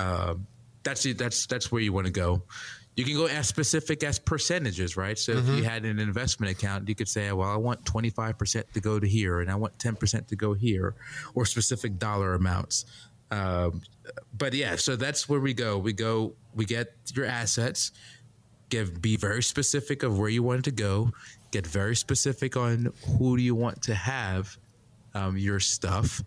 um, 0.00 0.46
that's 0.82 1.04
that's 1.14 1.46
that's 1.46 1.70
where 1.70 1.82
you 1.82 1.92
want 1.92 2.06
to 2.06 2.12
go. 2.12 2.42
You 2.96 3.04
can 3.04 3.14
go 3.14 3.26
as 3.26 3.46
specific 3.46 4.02
as 4.02 4.18
percentages 4.18 4.96
right? 4.96 5.16
So 5.16 5.32
if 5.32 5.46
you 5.48 5.62
had 5.62 5.84
an 5.84 6.00
investment 6.00 6.50
account 6.50 6.88
you 6.88 6.96
could 6.96 7.08
say 7.08 7.30
well 7.30 7.48
i 7.48 7.56
want 7.56 7.84
25% 7.84 8.72
to 8.72 8.80
go 8.80 8.98
to 8.98 9.06
here 9.06 9.40
and 9.40 9.50
i 9.50 9.54
want 9.54 9.78
10% 9.78 10.26
to 10.26 10.36
go 10.36 10.52
here 10.52 10.96
or 11.34 11.44
specific 11.44 11.98
dollar 11.98 12.34
amounts 12.34 12.86
um, 13.30 13.82
but 14.36 14.54
yeah, 14.54 14.76
so 14.76 14.96
that's 14.96 15.28
where 15.28 15.40
we 15.40 15.54
go. 15.54 15.78
We 15.78 15.92
go, 15.92 16.34
we 16.54 16.64
get 16.64 16.94
your 17.14 17.26
assets, 17.26 17.92
give 18.68 19.00
be 19.00 19.16
very 19.16 19.42
specific 19.42 20.02
of 20.02 20.18
where 20.18 20.28
you 20.28 20.42
want 20.42 20.64
to 20.64 20.70
go, 20.70 21.10
get 21.50 21.66
very 21.66 21.96
specific 21.96 22.56
on 22.56 22.92
who 23.18 23.36
do 23.36 23.42
you 23.42 23.54
want 23.54 23.82
to 23.82 23.94
have 23.94 24.56
um, 25.14 25.36
your 25.36 25.60
stuff, 25.60 26.22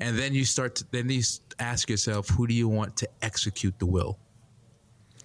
and 0.00 0.18
then 0.18 0.34
you 0.34 0.44
start. 0.44 0.76
To, 0.76 0.84
then 0.90 1.10
you 1.10 1.22
ask 1.58 1.90
yourself, 1.90 2.28
who 2.28 2.46
do 2.46 2.54
you 2.54 2.68
want 2.68 2.96
to 2.98 3.08
execute 3.22 3.78
the 3.78 3.86
will? 3.86 4.18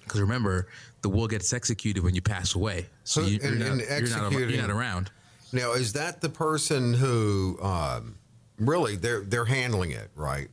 Because 0.03 0.19
remember, 0.19 0.67
the 1.01 1.09
will 1.09 1.27
gets 1.27 1.53
executed 1.53 2.03
when 2.03 2.15
you 2.15 2.21
pass 2.21 2.55
away. 2.55 2.88
So 3.03 3.21
you, 3.21 3.39
you're, 3.41 3.51
and- 3.51 3.59
not, 3.59 3.77
not, 3.77 4.31
you're 4.33 4.62
not 4.62 4.69
around. 4.69 5.12
Now, 5.53 5.73
is 5.73 5.93
that 5.93 6.19
the 6.19 6.29
person 6.29 6.93
who 6.95 7.59
um, 7.62 8.15
really 8.59 8.95
they're 8.95 9.21
they're 9.21 9.45
handling 9.45 9.91
it, 9.91 10.09
right? 10.15 10.49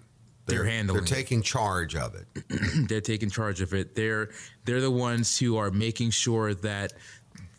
They're 0.46 0.64
handling 0.64 1.04
They're 1.04 1.04
it. 1.04 1.22
taking 1.22 1.42
charge 1.42 1.94
of 1.94 2.14
it. 2.14 2.26
they're 2.88 3.00
taking 3.00 3.30
charge 3.30 3.60
of 3.60 3.72
it. 3.74 3.94
They're 3.94 4.30
they're 4.64 4.80
the 4.80 4.90
ones 4.90 5.38
who 5.38 5.56
are 5.56 5.70
making 5.70 6.10
sure 6.10 6.54
that 6.54 6.92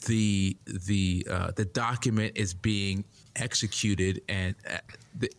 the 0.08 0.58
the 0.66 1.26
uh, 1.30 1.52
the 1.56 1.66
document 1.66 2.34
is 2.36 2.54
being 2.54 3.06
executed 3.38 4.22
and 4.28 4.56
uh, 4.70 4.78
the, 5.18 5.32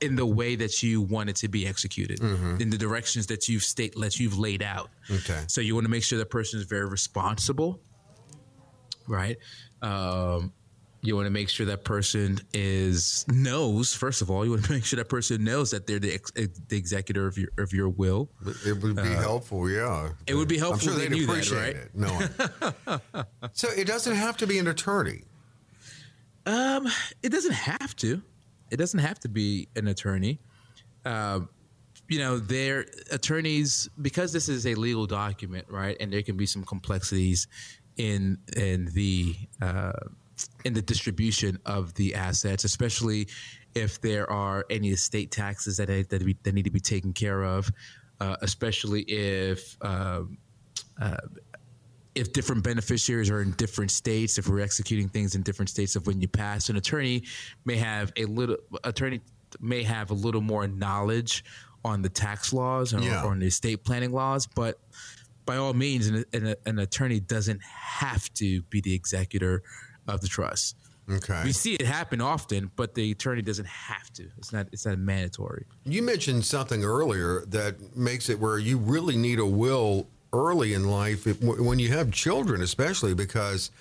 in 0.00 0.14
the 0.14 0.26
way 0.26 0.54
that 0.54 0.82
you 0.82 1.00
want 1.00 1.28
it 1.30 1.36
to 1.36 1.48
be 1.48 1.66
executed 1.66 2.20
in 2.20 2.70
the 2.70 2.78
directions 2.78 3.26
that 3.26 3.48
you've 3.48 3.64
state 3.64 3.94
that 3.98 4.20
you've 4.20 4.38
laid 4.38 4.62
out. 4.62 4.90
Okay. 5.10 5.42
So 5.48 5.60
you 5.60 5.74
want 5.74 5.86
to 5.86 5.90
make 5.90 6.04
sure 6.04 6.18
that 6.18 6.30
person 6.30 6.60
is 6.60 6.66
very 6.66 6.86
responsible, 6.86 7.80
right? 9.08 9.36
Um, 9.82 10.52
you 11.02 11.16
want 11.16 11.26
to 11.26 11.30
make 11.30 11.48
sure 11.48 11.66
that 11.66 11.84
person 11.84 12.38
is 12.52 13.24
knows 13.28 13.94
first 13.94 14.20
of 14.22 14.30
all. 14.30 14.44
You 14.44 14.50
want 14.52 14.64
to 14.64 14.72
make 14.76 14.84
sure 14.84 14.98
that 14.98 15.08
person 15.08 15.44
knows 15.44 15.70
that 15.70 15.86
they're 15.86 15.98
the, 15.98 16.14
ex, 16.14 16.30
the 16.32 16.76
executor 16.76 17.26
of 17.26 17.38
your 17.38 17.48
of 17.58 17.72
your 17.72 17.88
will. 17.88 18.30
It 18.66 18.82
would 18.82 18.96
be 18.96 19.02
helpful, 19.02 19.70
yeah. 19.70 19.86
Uh, 19.86 20.10
It 20.26 20.34
would 20.34 20.48
be 20.48 20.58
helpful. 20.58 20.90
I'm 20.90 20.98
sure 20.98 21.08
they'd 21.08 21.10
knew 21.10 21.26
that, 21.26 21.32
appreciate 21.32 21.58
right? 21.58 21.76
it. 21.76 21.90
No. 21.94 23.22
so 23.52 23.68
it 23.70 23.86
doesn't 23.86 24.14
have 24.14 24.36
to 24.38 24.46
be 24.46 24.58
an 24.58 24.66
attorney. 24.66 25.22
Um, 26.46 26.88
it 27.22 27.30
doesn't 27.30 27.54
have 27.54 27.96
to. 27.96 28.22
It 28.70 28.76
doesn't 28.76 29.00
have 29.00 29.18
to 29.20 29.28
be 29.28 29.68
an 29.76 29.88
attorney. 29.88 30.38
Um, 31.04 31.48
you 32.08 32.18
know, 32.18 32.38
their 32.38 32.86
attorneys 33.12 33.88
because 34.02 34.32
this 34.32 34.48
is 34.48 34.66
a 34.66 34.74
legal 34.74 35.06
document, 35.06 35.66
right? 35.68 35.96
And 36.00 36.12
there 36.12 36.22
can 36.22 36.36
be 36.36 36.46
some 36.46 36.64
complexities 36.64 37.46
in 37.96 38.38
in 38.56 38.86
the 38.94 39.36
uh, 39.62 39.92
in 40.64 40.72
the 40.72 40.82
distribution 40.82 41.58
of 41.66 41.94
the 41.94 42.14
assets, 42.14 42.64
especially 42.64 43.28
if 43.74 44.00
there 44.00 44.30
are 44.30 44.66
any 44.70 44.90
estate 44.90 45.30
taxes 45.30 45.76
that 45.76 45.88
that, 46.08 46.22
we, 46.22 46.36
that 46.42 46.54
need 46.54 46.64
to 46.64 46.70
be 46.70 46.80
taken 46.80 47.12
care 47.12 47.42
of, 47.44 47.70
uh, 48.20 48.36
especially 48.42 49.02
if. 49.02 49.76
Um, 49.80 50.38
if 52.16 52.32
different 52.32 52.64
beneficiaries 52.64 53.30
are 53.30 53.40
in 53.40 53.52
different 53.52 53.90
states, 53.90 54.36
if 54.36 54.48
we're 54.48 54.60
executing 54.60 55.08
things 55.08 55.36
in 55.36 55.42
different 55.42 55.68
states 55.68 55.94
of 55.94 56.06
when 56.08 56.20
you 56.20 56.26
pass, 56.26 56.68
an 56.68 56.76
attorney 56.76 57.22
may 57.64 57.76
have 57.76 58.12
a 58.16 58.24
little 58.24 58.56
attorney 58.82 59.20
may 59.60 59.82
have 59.84 60.10
a 60.10 60.14
little 60.14 60.40
more 60.40 60.66
knowledge 60.66 61.44
on 61.84 62.02
the 62.02 62.08
tax 62.08 62.52
laws 62.52 62.92
or, 62.92 63.00
Yeah. 63.00 63.22
or 63.22 63.30
on 63.30 63.38
the 63.38 63.46
estate 63.46 63.84
planning 63.84 64.12
laws, 64.12 64.46
but 64.46 64.80
by 65.46 65.56
all 65.56 65.72
means, 65.72 66.08
an, 66.08 66.24
an, 66.32 66.54
an 66.66 66.78
attorney 66.78 67.20
doesn't 67.20 67.62
have 67.62 68.32
to 68.34 68.62
be 68.62 68.80
the 68.80 68.94
executor 68.94 69.62
of 70.14 70.20
the 70.20 70.28
trust. 70.28 70.76
Okay. 71.10 71.42
We 71.44 71.52
see 71.52 71.74
it 71.74 71.82
happen 71.86 72.20
often, 72.20 72.70
but 72.76 72.94
the 72.94 73.10
attorney 73.10 73.42
doesn't 73.42 73.66
have 73.66 74.12
to. 74.12 74.28
It's 74.38 74.52
not. 74.52 74.68
It's 74.70 74.86
not 74.86 74.98
mandatory. 74.98 75.64
You 75.84 76.02
mentioned 76.02 76.44
something 76.44 76.84
earlier 76.84 77.44
that 77.48 77.96
makes 77.96 78.28
it 78.28 78.38
where 78.38 78.58
you 78.58 78.78
really 78.78 79.16
need 79.16 79.40
a 79.40 79.46
will 79.46 80.06
early 80.32 80.72
in 80.74 80.88
life 80.88 81.26
if, 81.26 81.42
when 81.42 81.80
you 81.80 81.88
have 81.88 82.12
children, 82.12 82.62
especially 82.62 83.14
because 83.14 83.72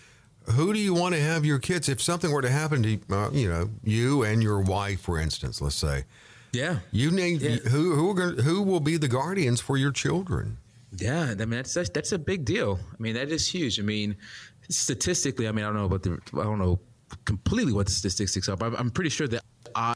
who 0.55 0.73
do 0.73 0.79
you 0.79 0.95
want 0.95 1.13
to 1.13 1.21
have 1.21 1.45
your 1.45 1.59
kids 1.59 1.87
if 1.89 2.01
something 2.01 2.31
were 2.31 2.41
to 2.41 2.49
happen 2.49 2.81
to 2.81 2.99
uh, 3.15 3.29
you 3.31 3.47
know 3.47 3.69
you 3.83 4.23
and 4.23 4.41
your 4.41 4.59
wife, 4.61 5.01
for 5.01 5.19
instance, 5.19 5.61
let's 5.61 5.75
say 5.75 6.05
Yeah. 6.51 6.79
you 6.91 7.11
need 7.11 7.41
Yeah. 7.41 7.57
who 7.57 7.93
who 7.93 8.09
are 8.09 8.13
going 8.15 8.37
who 8.39 8.63
will 8.63 8.79
be 8.79 8.97
the 8.97 9.07
guardians 9.07 9.61
for 9.61 9.77
your 9.77 9.91
children? 9.91 10.57
Yeah, 10.97 11.25
I 11.33 11.35
mean 11.35 11.51
that's, 11.51 11.75
that's 11.75 11.89
that's 11.91 12.11
a 12.13 12.17
big 12.17 12.45
deal. 12.45 12.79
I 12.91 12.95
mean 13.03 13.13
that 13.13 13.29
is 13.29 13.47
huge. 13.47 13.79
I 13.79 13.83
mean, 13.83 14.15
statistically, 14.69 15.47
I 15.47 15.51
mean 15.51 15.65
I 15.65 15.67
don't 15.69 15.77
know 15.77 15.85
about 15.85 16.03
the 16.03 16.19
I 16.39 16.43
don't 16.43 16.59
know 16.59 16.79
completely 17.25 17.73
what 17.73 17.87
the 17.87 17.91
statistics 17.91 18.47
are, 18.49 18.55
but 18.55 18.79
I'm, 18.79 18.91
pretty 18.91 19.09
sure 19.09 19.27
that 19.27 19.43
I, 19.75 19.95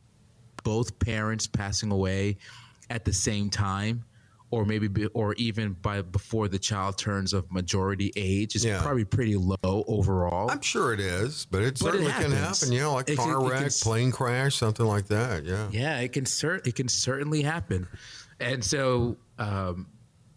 both 0.64 0.98
parents 1.00 1.46
passing 1.46 1.92
away 1.92 2.38
at 2.90 3.06
the 3.06 3.14
same 3.14 3.50
time 3.52 4.04
or 4.50 4.66
maybe 4.66 4.88
be, 4.88 5.06
or 5.08 5.34
even 5.36 5.74
by 5.74 6.02
before 6.02 6.48
the 6.48 6.58
child 6.60 6.98
turns 6.98 7.34
of 7.34 7.52
majority 7.52 8.12
age 8.16 8.56
is 8.56 8.64
Yeah. 8.66 8.82
probably 8.82 9.04
pretty 9.06 9.36
low 9.36 9.56
overall. 9.64 10.50
I'm 10.50 10.62
sure 10.62 10.94
it 10.94 11.00
is, 11.00 11.46
but 11.52 11.62
it 11.62 11.66
But 11.66 11.70
it 11.70 11.78
certainly 11.80 12.12
can 12.12 12.32
happens. 12.32 12.62
happen. 12.62 12.74
Yeah, 12.74 12.88
like 12.88 13.10
It 13.10 13.18
car 13.18 13.40
can 13.40 13.48
wreck, 13.50 13.66
s- 13.66 13.84
plane 13.84 14.12
crash, 14.12 14.56
something 14.56 14.86
like 14.86 15.08
that. 15.08 15.44
Yeah. 15.46 15.70
Yeah, 15.72 16.00
it 16.00 16.14
can 16.14 16.26
cer- 16.26 16.62
it 16.66 16.76
can 16.76 16.88
certainly 16.88 17.42
happen, 17.44 17.88
and 18.40 18.64
so 18.64 19.18
um, 19.40 19.88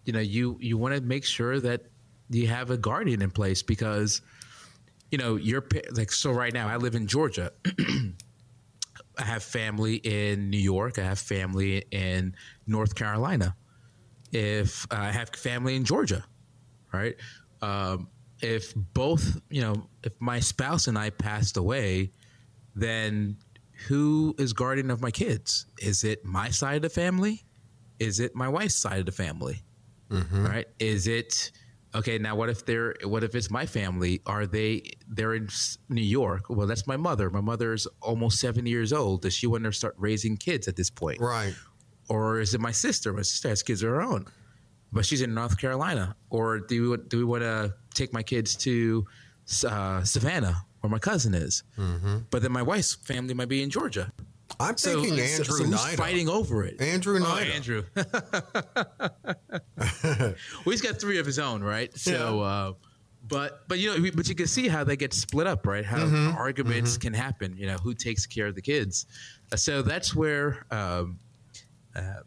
you 0.05 0.12
know 0.12 0.20
you 0.20 0.57
you 0.61 0.77
want 0.79 0.94
to 0.94 1.01
make 1.01 1.25
sure 1.25 1.59
that 1.61 1.87
you 2.31 2.47
have 2.49 2.71
a 2.71 2.77
guardian 2.77 3.23
in 3.23 3.31
place 3.31 3.62
because 3.62 4.23
you 5.11 5.19
know 5.19 5.37
you're 5.37 5.65
like 5.93 6.12
so 6.12 6.31
right 6.33 6.53
now 6.53 6.69
I 6.69 6.77
live 6.77 6.95
in 6.95 7.07
Georgia. 7.07 7.53
I 9.19 9.23
have 9.23 9.43
family 9.43 9.97
in 9.97 10.51
New 10.51 10.59
York. 10.59 10.99
I 10.99 11.05
have 11.05 11.19
family 11.19 11.85
in 11.91 12.35
North 12.67 12.95
Carolina. 12.95 13.57
If 14.33 14.87
I 14.91 15.11
have 15.11 15.31
family 15.31 15.75
in 15.77 15.85
Georgia, 15.85 16.25
right? 16.93 17.17
Um, 17.62 18.09
if 18.43 18.75
both, 18.75 19.41
you 19.49 19.62
know, 19.62 19.89
if 20.03 20.12
my 20.21 20.41
spouse 20.41 20.87
and 20.89 20.99
I 20.99 21.11
passed 21.11 21.57
away, 21.57 22.12
then 22.75 23.39
who 23.89 24.35
is 24.39 24.53
guardian 24.53 24.91
of 24.91 25.01
my 25.01 25.11
kids? 25.11 25.67
Is 25.79 26.05
it 26.05 26.25
my 26.25 26.51
side 26.51 26.77
of 26.77 26.83
the 26.83 26.91
family? 26.91 27.45
Is 27.99 28.21
it 28.21 28.35
my 28.35 28.49
wife's 28.49 28.75
side 28.75 28.99
of 29.01 29.07
the 29.07 29.12
family? 29.12 29.62
Right? 30.45 30.67
Is 30.79 31.07
it 31.07 31.51
okay? 31.97 32.19
Now, 32.19 32.37
what 32.37 32.49
if 32.49 32.65
they're? 32.65 32.95
What 33.05 33.25
if 33.25 33.35
it's 33.35 33.51
my 33.51 33.67
family? 33.67 34.21
Are 34.27 34.47
they? 34.47 34.83
They're 35.09 35.35
in 35.35 35.49
New 35.89 36.03
York. 36.03 36.45
Well, 36.49 36.67
that's 36.67 36.87
my 36.87 36.97
mother. 36.97 37.31
My 37.31 37.41
mother 37.41 37.73
is 37.73 37.87
almost 38.01 38.39
seventy 38.41 38.71
years 38.71 38.93
old. 38.93 39.23
Does 39.23 39.35
she 39.35 39.47
want 39.47 39.65
to 39.65 39.73
start 39.73 39.95
raising 39.99 40.37
kids 40.37 40.69
at 40.69 40.77
this 40.77 40.91
point? 40.91 41.21
Right. 41.21 41.55
or 42.09 42.41
is 42.41 42.55
it 42.55 42.61
my 42.61 42.73
sister? 42.73 43.13
My 43.13 43.23
sister 43.23 43.49
has 43.49 43.63
kids 43.63 43.83
of 43.83 43.89
her 43.91 44.01
own, 44.03 44.27
but 44.93 45.05
she's 45.05 45.23
in 45.23 45.35
North 45.35 45.59
Carolina. 45.59 46.15
Or 46.31 46.61
do 46.61 46.91
we 46.91 46.97
do 47.09 47.19
we 47.19 47.25
want 47.25 47.43
to 47.43 47.75
take 47.95 48.13
my 48.13 48.23
kids 48.23 48.55
to 48.59 49.05
uh, 49.67 50.03
Savannah, 50.05 50.57
where 50.81 50.91
my 50.91 50.99
cousin 51.01 51.35
is? 51.35 51.65
But 52.31 52.43
then 52.43 52.53
my 52.53 52.63
wife's 52.63 52.95
family 52.95 53.35
might 53.35 53.49
be 53.49 53.63
in 53.63 53.71
Georgia. 53.71 54.13
I'm 54.59 54.77
So, 54.77 55.03
thinking 55.03 55.21
Andrew 55.21 55.45
so 55.45 55.64
who's 55.64 55.81
Nida. 55.81 55.97
fighting 55.97 56.29
over 56.29 56.64
it? 56.64 56.81
Andrew 56.81 57.19
Oh, 57.23 57.38
Andrew. 57.38 57.85
well, 57.97 58.07
he's 60.64 60.81
got 60.81 61.01
three 61.01 61.19
of 61.19 61.27
his 61.27 61.38
own, 61.38 61.62
right? 61.62 61.97
So, 61.97 62.40
uh, 62.40 62.73
but 63.29 63.69
but 63.69 63.79
you 63.79 63.99
know, 63.99 64.11
but 64.14 64.29
you 64.29 64.35
can 64.35 64.47
see 64.47 64.69
how 64.69 64.85
they 64.85 64.97
get 64.97 65.12
split 65.12 65.47
up, 65.47 65.66
right? 65.66 65.85
How 65.85 65.99
Mm-hmm. 65.99 66.37
arguments 66.37 66.97
can 66.97 67.12
happen. 67.12 67.57
You 67.57 67.66
know, 67.66 67.77
who 67.77 67.95
takes 67.95 68.27
care 68.27 68.47
of 68.47 68.55
the 68.55 68.62
kids? 68.62 69.07
Uh, 69.53 69.57
so 69.57 69.83
that's 69.83 70.14
where 70.14 70.64
um, 70.71 71.19
uh, 71.95 72.21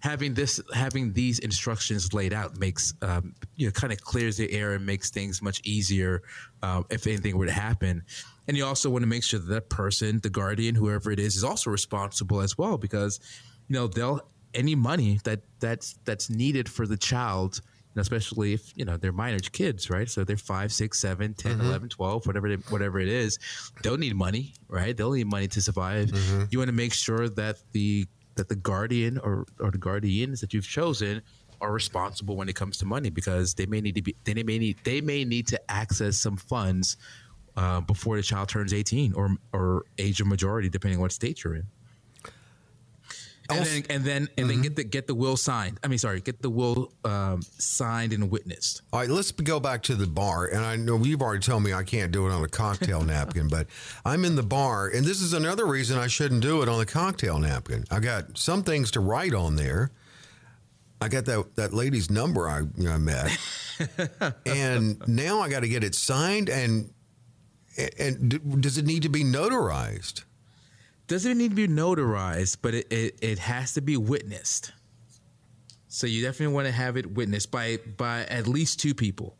having 0.00 0.34
this 0.34 0.60
having 0.74 1.12
these 1.12 1.38
instructions 1.38 2.12
laid 2.12 2.32
out 2.32 2.58
makes 2.58 2.92
um, 3.02 3.34
you 3.56 3.66
know 3.66 3.72
kind 3.72 3.92
of 3.92 4.00
clears 4.00 4.36
the 4.36 4.50
air 4.52 4.74
and 4.74 4.84
makes 4.84 5.10
things 5.10 5.40
much 5.40 5.60
easier 5.64 6.22
um, 6.62 6.84
if 6.90 7.06
anything 7.06 7.38
were 7.38 7.46
to 7.46 7.52
happen. 7.52 8.02
And 8.50 8.56
you 8.56 8.66
also 8.66 8.90
want 8.90 9.04
to 9.04 9.06
make 9.06 9.22
sure 9.22 9.38
that 9.38 9.46
that 9.46 9.68
person, 9.68 10.18
the 10.24 10.28
guardian, 10.28 10.74
whoever 10.74 11.12
it 11.12 11.20
is, 11.20 11.36
is 11.36 11.44
also 11.44 11.70
responsible 11.70 12.40
as 12.40 12.58
well 12.58 12.78
because 12.78 13.20
you 13.68 13.74
know 13.74 13.86
they'll 13.86 14.22
any 14.54 14.74
money 14.74 15.20
that 15.22 15.42
that's 15.60 15.94
that's 16.04 16.28
needed 16.28 16.68
for 16.68 16.84
the 16.84 16.96
child 16.96 17.60
especially 17.94 18.52
if 18.52 18.72
you 18.74 18.84
know 18.84 18.96
they're 18.96 19.12
minor 19.12 19.38
kids 19.38 19.88
right? 19.88 20.10
So 20.10 20.24
they're 20.24 20.36
5 20.36 20.72
6 20.72 20.98
7 20.98 21.34
10 21.34 21.52
mm-hmm. 21.52 21.60
11 21.60 21.88
12 21.90 22.26
whatever 22.26 22.48
they, 22.48 22.56
whatever 22.70 22.98
it 22.98 23.06
is 23.06 23.38
they'll 23.84 23.96
need 23.96 24.16
money 24.16 24.54
right? 24.66 24.96
They'll 24.96 25.12
need 25.12 25.28
money 25.28 25.46
to 25.46 25.62
survive. 25.62 26.08
Mm-hmm. 26.08 26.46
You 26.50 26.58
want 26.58 26.70
to 26.70 26.74
make 26.74 26.92
sure 26.92 27.28
that 27.28 27.58
the 27.70 28.08
that 28.34 28.48
the 28.48 28.56
guardian 28.56 29.18
or 29.18 29.46
or 29.60 29.70
the 29.70 29.78
guardians 29.78 30.40
that 30.40 30.52
you've 30.52 30.66
chosen 30.66 31.22
are 31.60 31.70
responsible 31.70 32.34
when 32.34 32.48
it 32.48 32.56
comes 32.56 32.78
to 32.78 32.84
money 32.86 33.10
because 33.10 33.54
they 33.54 33.66
may 33.66 33.80
need 33.80 33.94
to 33.94 34.02
be 34.02 34.16
they 34.24 34.42
may 34.42 34.58
need 34.58 34.76
they 34.82 35.00
may 35.00 35.24
need 35.24 35.46
to 35.46 35.70
access 35.70 36.16
some 36.16 36.36
funds 36.36 36.96
uh, 37.56 37.80
before 37.80 38.16
the 38.16 38.22
child 38.22 38.48
turns 38.48 38.72
18 38.72 39.14
or 39.14 39.36
or 39.52 39.84
age 39.98 40.20
of 40.20 40.26
majority 40.26 40.68
depending 40.68 40.98
on 40.98 41.02
what 41.02 41.12
state 41.12 41.44
you're 41.44 41.54
in 41.54 41.66
and 43.50 43.66
then 43.66 43.84
and 43.90 44.04
then 44.04 44.28
and 44.38 44.50
then 44.50 44.62
get 44.62 44.76
the 44.76 44.84
get 44.84 45.06
the 45.06 45.14
will 45.14 45.36
signed. 45.36 45.78
I 45.82 45.88
mean, 45.88 45.98
sorry, 45.98 46.20
get 46.20 46.42
the 46.42 46.50
will 46.50 46.92
um, 47.04 47.42
signed 47.42 48.12
and 48.12 48.30
witnessed. 48.30 48.82
All 48.92 49.00
right, 49.00 49.08
let's 49.08 49.32
go 49.32 49.60
back 49.60 49.82
to 49.84 49.94
the 49.94 50.06
bar. 50.06 50.46
And 50.46 50.64
I 50.64 50.76
know 50.76 50.98
you've 50.98 51.22
already 51.22 51.42
told 51.42 51.62
me 51.62 51.72
I 51.72 51.82
can't 51.82 52.12
do 52.12 52.26
it 52.26 52.32
on 52.32 52.42
a 52.42 52.48
cocktail 52.48 53.02
napkin, 53.04 53.48
but 53.48 53.66
I'm 54.04 54.24
in 54.24 54.36
the 54.36 54.42
bar, 54.42 54.88
and 54.88 55.04
this 55.04 55.20
is 55.20 55.32
another 55.32 55.66
reason 55.66 55.98
I 55.98 56.06
shouldn't 56.06 56.42
do 56.42 56.62
it 56.62 56.68
on 56.68 56.80
a 56.80 56.86
cocktail 56.86 57.38
napkin. 57.38 57.84
I 57.90 58.00
got 58.00 58.38
some 58.38 58.62
things 58.62 58.90
to 58.92 59.00
write 59.00 59.34
on 59.34 59.56
there. 59.56 59.90
I 61.00 61.08
got 61.08 61.24
that 61.26 61.56
that 61.56 61.72
lady's 61.72 62.10
number 62.10 62.48
I 62.48 62.60
you 62.60 62.84
know, 62.84 62.92
I 62.92 62.98
met, 62.98 63.38
and 64.46 65.02
now 65.08 65.40
I 65.40 65.48
got 65.48 65.60
to 65.60 65.68
get 65.68 65.82
it 65.82 65.94
signed. 65.94 66.48
And 66.48 66.92
and 67.98 68.60
does 68.62 68.78
it 68.78 68.86
need 68.86 69.02
to 69.02 69.08
be 69.08 69.24
notarized? 69.24 70.24
Doesn't 71.06 71.38
need 71.38 71.50
to 71.50 71.54
be 71.56 71.68
notarized, 71.68 72.58
but 72.62 72.74
it, 72.74 72.92
it, 72.92 73.18
it 73.20 73.38
has 73.40 73.74
to 73.74 73.80
be 73.80 73.96
witnessed. 73.96 74.72
So 75.88 76.06
you 76.06 76.22
definitely 76.22 76.54
want 76.54 76.66
to 76.66 76.72
have 76.72 76.96
it 76.96 77.12
witnessed 77.12 77.50
by 77.50 77.78
by 77.96 78.24
at 78.26 78.46
least 78.46 78.78
two 78.78 78.94
people. 78.94 79.36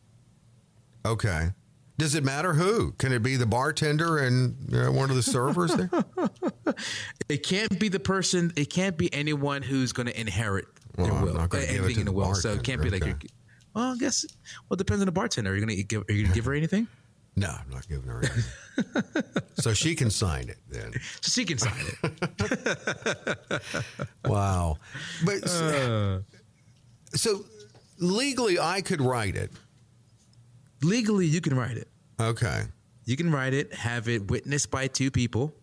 Okay. 1.06 1.50
Does 1.96 2.14
it 2.14 2.24
matter 2.24 2.54
who? 2.54 2.92
Can 2.92 3.12
it 3.12 3.22
be 3.22 3.36
the 3.36 3.46
bartender 3.46 4.18
and 4.18 4.56
you 4.68 4.78
know, 4.82 4.90
one 4.90 5.10
of 5.10 5.16
the 5.16 5.22
servers 5.22 5.74
there? 5.74 5.90
It 7.28 7.44
can't 7.44 7.78
be 7.78 7.88
the 7.88 8.00
person. 8.00 8.52
It 8.56 8.70
can't 8.70 8.96
be 8.96 9.12
anyone 9.14 9.62
who's 9.62 9.92
going 9.92 10.06
to 10.06 10.18
inherit 10.20 10.64
Well, 10.96 11.06
their 11.06 11.22
will, 11.22 11.34
not 11.34 11.50
gonna 11.50 11.66
give 11.66 11.74
it 11.74 11.78
anything 11.78 11.94
to 11.94 12.00
in 12.00 12.06
the 12.06 12.12
the 12.12 12.16
will. 12.16 12.34
So 12.34 12.52
it 12.54 12.64
can't 12.64 12.82
be 12.82 12.90
like. 12.90 13.04
well, 13.74 13.92
I 13.92 13.96
guess. 13.98 14.24
Well, 14.68 14.74
it 14.74 14.78
depends 14.78 15.02
on 15.02 15.06
the 15.06 15.12
bartender. 15.12 15.52
Are 15.52 15.54
you 15.54 15.64
going 15.64 15.76
to 15.76 15.82
give? 15.84 16.02
Are 16.08 16.12
you 16.12 16.22
going 16.22 16.32
to 16.32 16.34
give 16.34 16.46
her 16.46 16.54
anything? 16.54 16.88
No, 17.36 17.48
I'm 17.48 17.70
not 17.70 17.88
giving 17.88 18.08
her 18.08 18.18
anything. 18.22 19.32
so 19.54 19.72
she 19.72 19.94
can 19.94 20.10
sign 20.10 20.48
it 20.48 20.58
then. 20.68 20.92
So 21.20 21.30
she 21.30 21.44
can 21.44 21.58
sign 21.58 21.86
it. 22.02 23.62
Wow. 24.24 24.76
But 25.24 25.44
Uh. 25.48 26.20
so 27.14 27.44
legally, 27.98 28.58
I 28.58 28.80
could 28.80 29.00
write 29.00 29.36
it. 29.36 29.50
Legally, 30.82 31.26
you 31.26 31.40
can 31.40 31.54
write 31.56 31.76
it. 31.76 31.88
Okay. 32.20 32.64
You 33.04 33.16
can 33.16 33.30
write 33.30 33.54
it, 33.54 33.72
have 33.74 34.08
it 34.08 34.30
witnessed 34.30 34.70
by 34.70 34.86
two 34.86 35.10
people, 35.10 35.54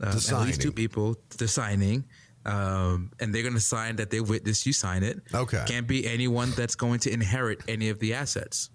uh, 0.00 0.08
at 0.08 0.40
least 0.46 0.60
two 0.62 0.72
people, 0.72 1.16
the 1.38 1.46
signing, 1.48 2.04
um, 2.46 3.10
and 3.20 3.34
they're 3.34 3.42
going 3.42 3.54
to 3.54 3.60
sign 3.60 3.96
that 3.96 4.10
they 4.10 4.20
witnessed 4.20 4.64
you 4.66 4.72
sign 4.72 5.02
it. 5.02 5.20
Okay. 5.34 5.62
Can't 5.66 5.86
be 5.86 6.06
anyone 6.06 6.52
that's 6.52 6.74
going 6.74 7.00
to 7.00 7.12
inherit 7.12 7.60
any 7.68 7.88
of 7.90 7.98
the 7.98 8.14
assets. 8.14 8.70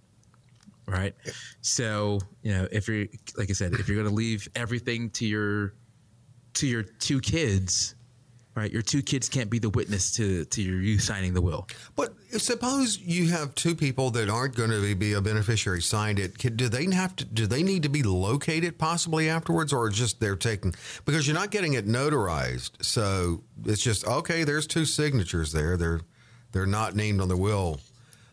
Right. 0.90 1.14
So 1.62 2.20
you 2.42 2.52
know, 2.52 2.68
if 2.72 2.88
you're 2.88 3.06
like 3.38 3.50
I 3.50 3.54
said, 3.54 3.74
if 3.74 3.88
you're 3.88 3.98
going 3.98 4.10
to 4.10 4.14
leave 4.16 4.48
everything 4.56 5.12
to 5.12 5.26
your 5.26 5.76
to 6.56 6.66
your 6.68 6.82
two 6.82 7.20
kids, 7.22 7.94
right? 8.56 8.72
Your 8.72 8.82
two 8.82 9.04
kids 9.04 9.30
can't 9.30 9.52
be 9.52 9.60
the 9.60 9.70
witness 9.70 10.12
to 10.16 10.46
to 10.46 10.62
your 10.64 10.82
you 10.82 10.98
signing 10.98 11.36
the 11.36 11.42
will. 11.42 11.68
But 11.96 12.14
suppose 12.38 12.98
you 12.98 13.30
have 13.30 13.54
two 13.54 13.76
people 13.76 14.10
that 14.12 14.30
aren't 14.30 14.56
going 14.56 14.72
to 14.72 14.96
be 14.96 15.14
a 15.14 15.22
beneficiary 15.22 15.82
signed 15.84 16.18
it. 16.18 16.40
Can- 16.40 16.56
Do 16.56 16.68
they 16.70 16.86
have 16.94 17.16
to? 17.18 17.26
Do 17.26 17.46
they 17.46 17.62
need 17.62 17.84
to 17.84 17.90
be 17.90 18.02
located 18.02 18.80
possibly 18.80 19.30
afterwards, 19.30 19.72
or 19.72 19.90
just 19.90 20.20
they're 20.20 20.36
taking 20.36 20.74
because 21.06 21.28
you're 21.28 21.36
not 21.36 21.52
getting 21.52 21.74
it 21.74 21.88
notarized? 21.88 22.84
So 22.84 23.44
it's 23.64 23.82
just 23.82 24.08
okay. 24.08 24.44
There's 24.44 24.66
two 24.66 24.86
signatures 24.86 25.52
there. 25.52 25.78
They're 25.78 26.02
they're 26.52 26.66
not 26.66 26.96
named 26.96 27.22
on 27.22 27.28
the 27.28 27.38
will. 27.38 27.80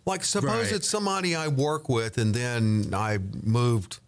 Like 0.07 0.25
suppose 0.25 0.67
Right. 0.67 0.73
it's 0.73 0.89
somebody 0.89 1.35
I 1.35 1.49
work 1.49 1.89
with, 1.89 2.17
and 2.17 2.33
then 2.33 2.95
I 2.95 3.19
moved 3.43 3.99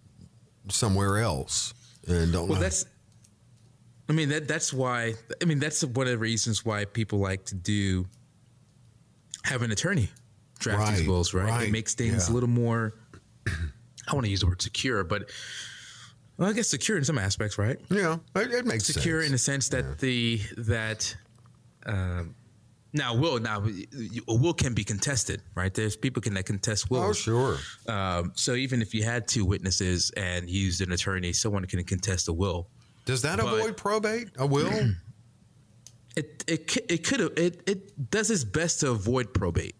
somewhere 0.68 1.18
else 1.18 1.74
and 2.06 2.32
don't 2.32 2.48
Well, 2.48 2.56
know. 2.56 2.62
that's. 2.62 2.84
I 4.08 4.12
mean 4.14 4.28
that 4.30 4.46
that's 4.48 4.72
why. 4.72 5.14
I 5.42 5.44
mean 5.44 5.58
that's 5.58 5.82
one 5.84 6.06
of 6.06 6.12
the 6.12 6.18
reasons 6.18 6.64
why 6.64 6.84
people 6.86 7.18
like 7.18 7.44
to 7.46 7.54
do 7.54 8.06
have 9.44 9.62
an 9.62 9.70
attorney 9.72 10.08
draft 10.60 10.80
Right, 10.80 10.96
these 10.98 11.06
wills. 11.08 11.34
Right, 11.34 11.44
right, 11.50 11.68
it 11.68 11.72
makes 11.72 11.94
things 11.94 12.28
yeah. 12.28 12.32
a 12.32 12.34
little 12.34 12.48
more. 12.48 12.94
I 13.46 14.14
want 14.14 14.24
to 14.24 14.30
use 14.30 14.40
the 14.40 14.46
word 14.46 14.62
secure, 14.62 15.04
but 15.04 15.30
well, 16.38 16.48
I 16.48 16.52
guess 16.52 16.68
secure 16.68 16.96
in 16.96 17.04
some 17.04 17.18
aspects, 17.18 17.58
right? 17.58 17.78
yeah, 17.90 18.16
it, 18.36 18.52
it 18.52 18.64
makes 18.66 18.84
Secure 18.84 19.20
sense. 19.20 19.26
in 19.26 19.32
the 19.32 19.38
sense 19.38 19.68
that 19.70 19.98
the 19.98 20.40
that. 20.58 21.14
Um, 21.86 22.34
now, 22.92 23.14
will 23.14 23.38
now 23.38 23.64
a 23.66 24.34
will 24.34 24.54
can 24.54 24.74
be 24.74 24.84
contested, 24.84 25.42
right? 25.54 25.72
There's 25.72 25.96
people 25.96 26.22
can 26.22 26.34
that 26.34 26.46
contest 26.46 26.90
wills. 26.90 27.08
Oh, 27.08 27.12
sure. 27.12 27.58
Um, 27.94 28.32
so 28.34 28.54
even 28.54 28.80
if 28.82 28.94
you 28.94 29.02
had 29.04 29.28
two 29.28 29.44
witnesses 29.44 30.10
and 30.16 30.48
used 30.48 30.80
an 30.80 30.92
attorney, 30.92 31.32
someone 31.32 31.64
can 31.66 31.84
contest 31.84 32.28
a 32.28 32.32
will. 32.32 32.68
Does 33.04 33.22
that 33.22 33.38
But- 33.38 33.46
avoid 33.54 33.76
probate? 33.76 34.28
A 34.38 34.46
will? 34.46 34.70
It 36.16 36.42
it 36.48 36.76
it 36.90 37.06
could 37.06 37.20
it 37.38 37.62
it 37.68 38.10
does 38.10 38.28
its 38.30 38.42
best 38.42 38.80
to 38.80 38.90
avoid 38.90 39.32
probate. 39.32 39.76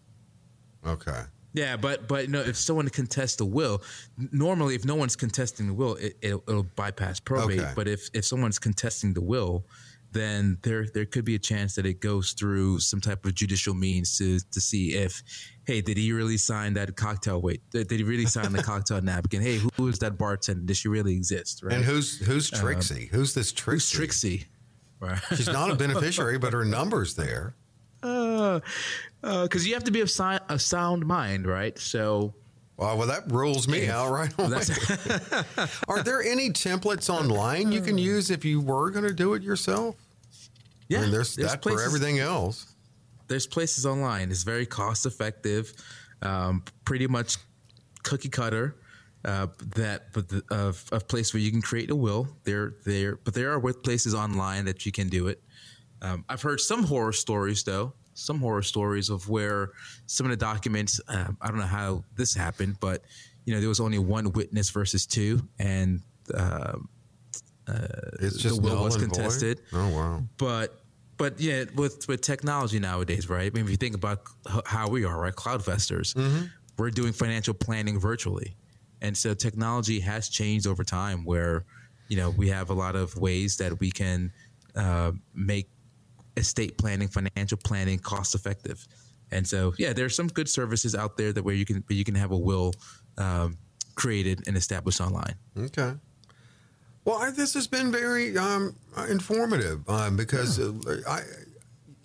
okay. 0.85 1.23
Yeah, 1.53 1.75
but 1.77 2.07
but 2.07 2.25
you 2.27 2.31
know 2.31 2.41
if 2.41 2.55
someone 2.55 2.87
contests 2.89 3.35
the 3.37 3.45
will, 3.45 3.81
normally 4.31 4.75
if 4.75 4.85
no 4.85 4.95
one's 4.95 5.15
contesting 5.17 5.67
the 5.67 5.73
will, 5.73 5.95
it, 5.95 6.15
it'll, 6.21 6.43
it'll 6.47 6.63
bypass 6.63 7.19
probate. 7.19 7.59
Okay. 7.59 7.71
But 7.75 7.87
if 7.89 8.09
if 8.13 8.23
someone's 8.23 8.59
contesting 8.59 9.13
the 9.13 9.21
will, 9.21 9.65
then 10.11 10.57
there 10.63 10.87
there 10.93 11.05
could 11.05 11.25
be 11.25 11.35
a 11.35 11.39
chance 11.39 11.75
that 11.75 11.85
it 11.85 11.99
goes 11.99 12.31
through 12.31 12.79
some 12.79 12.99
type 12.99 13.25
of 13.25 13.35
judicial 13.35 13.73
means 13.73 14.17
to 14.17 14.39
to 14.51 14.61
see 14.61 14.93
if, 14.93 15.21
hey, 15.65 15.81
did 15.81 15.97
he 15.97 16.11
really 16.11 16.37
sign 16.37 16.73
that 16.73 16.95
cocktail 16.95 17.41
wait? 17.41 17.61
Did 17.71 17.91
he 17.91 18.03
really 18.03 18.25
sign 18.37 18.51
the 18.51 18.63
cocktail 18.63 19.01
napkin? 19.01 19.41
Hey, 19.41 19.59
who 19.75 19.87
is 19.87 19.99
that 19.99 20.17
bartender? 20.17 20.65
Does 20.65 20.77
she 20.77 20.87
really 20.87 21.13
exist? 21.13 21.61
Right? 21.63 21.75
And 21.75 21.83
who's 21.83 22.19
who's 22.19 22.49
Trixie? 22.49 23.09
who's 23.11 23.33
this 23.33 23.51
Trixie? 23.51 23.71
Who's 23.71 23.89
Trixie? 23.89 24.45
Right. 24.99 25.19
She's 25.35 25.47
not 25.47 25.69
a 25.71 25.75
beneficiary, 25.83 26.37
but 26.37 26.53
her 26.53 26.65
number's 26.65 27.15
there. 27.15 27.55
Uh, 28.01 28.59
because 29.21 29.63
uh, 29.63 29.67
you 29.67 29.73
have 29.73 29.83
to 29.83 29.91
be 29.91 30.01
of 30.01 30.09
si- 30.09 30.39
a 30.49 30.59
sound 30.59 31.05
mind, 31.05 31.45
right? 31.45 31.77
So. 31.77 32.33
Well, 32.79 32.97
well, 32.97 33.07
that 33.07 33.29
rules 33.29 33.67
me 33.67 33.89
out 33.89 34.09
right 34.09 34.33
away. 34.39 34.61
Are 35.89 36.01
there 36.01 36.23
any 36.23 36.49
templates 36.49 37.09
online 37.09 37.73
you 37.73 37.81
can 37.81 37.97
use 37.97 38.31
if 38.31 38.45
you 38.45 38.61
were 38.61 38.89
going 38.89 39.03
to 39.03 39.13
do 39.13 39.33
it 39.33 39.43
yourself? 39.43 39.97
Yeah, 40.87 40.99
I 40.99 41.01
mean, 41.01 41.11
there's, 41.11 41.35
there's 41.35 41.51
that 41.51 41.61
places, 41.61 41.81
for 41.81 41.85
everything 41.85 42.19
else. 42.19 42.73
There's 43.27 43.45
places 43.45 43.85
online. 43.85 44.31
It's 44.31 44.43
very 44.43 44.65
cost 44.65 45.05
effective, 45.05 45.73
um, 46.21 46.63
pretty 46.85 47.05
much 47.05 47.35
cookie 48.03 48.29
cutter. 48.29 48.77
Uh, 49.25 49.47
that 49.75 50.13
but 50.13 50.29
the, 50.29 50.41
of 50.49 50.81
a 50.93 51.01
place 51.01 51.33
where 51.33 51.41
you 51.41 51.51
can 51.51 51.61
create 51.61 51.89
a 51.89 51.95
will. 51.95 52.29
There, 52.45 52.75
there, 52.85 53.17
but 53.17 53.33
there 53.33 53.51
are 53.51 53.73
places 53.73 54.15
online 54.15 54.63
that 54.65 54.85
you 54.85 54.93
can 54.93 55.09
do 55.09 55.27
it. 55.27 55.43
Um, 56.01 56.23
I've 56.29 56.41
heard 56.41 56.61
some 56.61 56.83
horror 56.83 57.11
stories 57.11 57.61
though 57.63 57.93
some 58.19 58.39
horror 58.39 58.61
stories 58.61 59.09
of 59.09 59.27
where 59.29 59.71
some 60.05 60.25
of 60.25 60.31
the 60.31 60.37
documents. 60.37 60.99
Uh, 61.07 61.27
I 61.41 61.47
don't 61.47 61.57
know 61.57 61.63
how 61.63 62.03
this 62.15 62.33
happened, 62.33 62.77
but 62.79 63.03
you 63.45 63.53
know 63.53 63.59
there 63.59 63.69
was 63.69 63.79
only 63.79 63.99
one 63.99 64.31
witness 64.31 64.69
versus 64.69 65.05
two, 65.05 65.41
and 65.57 66.01
uh, 66.33 66.77
uh, 67.67 67.87
it's 68.19 68.37
just 68.37 68.61
the 68.61 68.61
will 68.61 68.83
was 68.83 68.97
contested. 68.97 69.61
Void? 69.71 69.79
Oh 69.79 69.95
wow! 69.95 70.23
But 70.37 70.81
but 71.17 71.39
yeah, 71.39 71.65
with 71.75 72.07
with 72.07 72.21
technology 72.21 72.79
nowadays, 72.79 73.29
right? 73.29 73.51
I 73.51 73.55
mean, 73.55 73.65
if 73.65 73.71
you 73.71 73.77
think 73.77 73.95
about 73.95 74.21
how 74.65 74.87
we 74.87 75.05
are, 75.05 75.19
right? 75.19 75.33
CloudVestors, 75.33 76.15
mm-hmm. 76.15 76.45
we're 76.77 76.91
doing 76.91 77.13
financial 77.13 77.53
planning 77.53 77.99
virtually, 77.99 78.55
and 79.01 79.15
so 79.15 79.33
technology 79.33 79.99
has 79.99 80.29
changed 80.29 80.65
over 80.65 80.83
time. 80.83 81.25
Where 81.25 81.65
you 82.07 82.17
know 82.17 82.29
we 82.31 82.49
have 82.49 82.69
a 82.69 82.73
lot 82.73 82.95
of 82.95 83.15
ways 83.17 83.57
that 83.57 83.79
we 83.79 83.91
can 83.91 84.31
uh, 84.75 85.11
make 85.33 85.69
estate 86.39 86.77
planning, 86.77 87.07
financial 87.07 87.57
planning, 87.63 87.99
cost 87.99 88.33
effective. 88.35 88.87
And 89.31 89.47
so, 89.47 89.73
yeah, 89.77 89.93
there 89.93 90.05
are 90.05 90.09
some 90.09 90.27
good 90.27 90.49
services 90.49 90.95
out 90.95 91.17
there 91.17 91.31
that 91.33 91.43
where 91.43 91.55
you 91.55 91.65
can 91.65 91.83
you 91.89 92.03
can 92.03 92.15
have 92.15 92.31
a 92.31 92.37
will 92.37 92.73
um, 93.17 93.57
created 93.95 94.47
and 94.47 94.57
established 94.57 95.01
online. 95.01 95.35
Okay. 95.57 95.93
Well, 97.05 97.17
I, 97.17 97.31
this 97.31 97.53
has 97.53 97.67
been 97.67 97.91
very 97.91 98.37
um, 98.37 98.75
informative 99.09 99.87
um, 99.89 100.15
because 100.15 100.59
yeah. 100.59 100.65
uh, 100.65 100.95
I, 101.07 101.21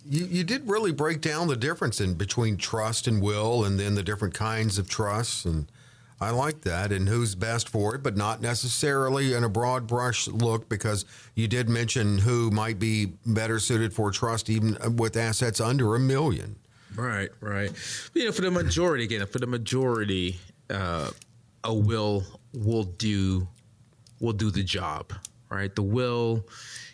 you, 0.05 0.25
you 0.25 0.43
did 0.43 0.67
really 0.67 0.91
break 0.91 1.21
down 1.21 1.47
the 1.47 1.55
difference 1.55 1.99
in 1.99 2.13
between 2.13 2.57
trust 2.57 3.07
and 3.07 3.21
will, 3.21 3.65
and 3.65 3.79
then 3.79 3.95
the 3.95 4.03
different 4.03 4.33
kinds 4.33 4.77
of 4.77 4.89
trusts 4.89 5.45
and 5.45 5.71
I 6.19 6.29
like 6.29 6.61
that. 6.61 6.91
And 6.91 7.09
who's 7.09 7.35
best 7.35 7.67
for 7.67 7.95
it, 7.95 8.03
but 8.03 8.15
not 8.15 8.41
necessarily 8.41 9.33
in 9.33 9.43
a 9.43 9.49
broad 9.49 9.85
brush 9.87 10.27
look, 10.27 10.69
because 10.69 11.05
you 11.35 11.47
did 11.47 11.67
mention 11.67 12.19
who 12.19 12.49
might 12.51 12.79
be 12.79 13.13
better 13.25 13.59
suited 13.59 13.93
for 13.93 14.11
trust, 14.11 14.49
even 14.49 14.77
with 14.95 15.17
assets 15.17 15.59
under 15.59 15.95
a 15.95 15.99
million. 15.99 16.55
Right, 16.95 17.29
right. 17.41 17.71
You 18.13 18.25
know, 18.25 18.31
for 18.31 18.41
the 18.41 18.51
majority, 18.51 19.03
again, 19.03 19.25
for 19.27 19.39
the 19.39 19.47
majority, 19.47 20.39
uh, 20.69 21.09
a 21.63 21.73
will 21.73 22.23
will 22.53 22.83
do 22.83 23.47
will 24.21 24.33
do 24.33 24.49
the 24.51 24.63
job. 24.63 25.11
Right, 25.49 25.75
the 25.75 25.83
will. 25.83 26.47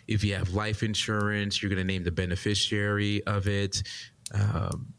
If 0.08 0.24
you 0.24 0.34
have 0.34 0.52
life 0.52 0.82
insurance, 0.82 1.62
you're 1.62 1.70
going 1.70 1.78
to 1.78 1.84
name 1.84 2.02
the 2.02 2.10
beneficiary 2.10 3.24
of 3.26 3.46
it. 3.46 3.82
Um, 4.34 4.92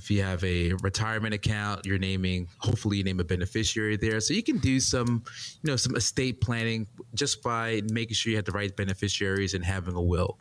if 0.00 0.10
you 0.10 0.22
have 0.22 0.42
a 0.44 0.72
retirement 0.82 1.34
account, 1.34 1.84
you're 1.84 1.98
naming, 1.98 2.48
hopefully 2.56 2.96
you 2.96 3.04
name 3.04 3.20
a 3.20 3.24
beneficiary 3.24 3.98
there. 3.98 4.18
So 4.20 4.32
you 4.32 4.42
can 4.42 4.56
do 4.56 4.80
some, 4.80 5.22
you 5.62 5.70
know, 5.70 5.76
some 5.76 5.94
estate 5.94 6.40
planning 6.40 6.86
just 7.14 7.42
by 7.42 7.82
making 7.92 8.14
sure 8.14 8.30
you 8.30 8.36
have 8.36 8.46
the 8.46 8.52
right 8.52 8.74
beneficiaries 8.74 9.52
and 9.52 9.62
having 9.62 9.94
a 9.94 10.02
will. 10.02 10.38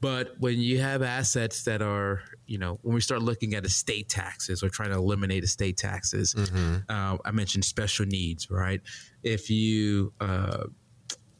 But 0.00 0.34
when 0.40 0.58
you 0.58 0.80
have 0.80 1.02
assets 1.02 1.62
that 1.64 1.80
are, 1.80 2.22
you 2.46 2.58
know, 2.58 2.80
when 2.82 2.94
we 2.94 3.00
start 3.00 3.22
looking 3.22 3.54
at 3.54 3.64
estate 3.64 4.08
taxes 4.08 4.64
or 4.64 4.68
trying 4.68 4.90
to 4.90 4.96
eliminate 4.96 5.44
estate 5.44 5.76
taxes, 5.76 6.34
mm-hmm. 6.34 6.78
uh, 6.88 7.18
I 7.24 7.30
mentioned 7.30 7.64
special 7.64 8.04
needs, 8.04 8.50
right? 8.50 8.80
If 9.22 9.48
you, 9.48 10.12
uh, 10.20 10.64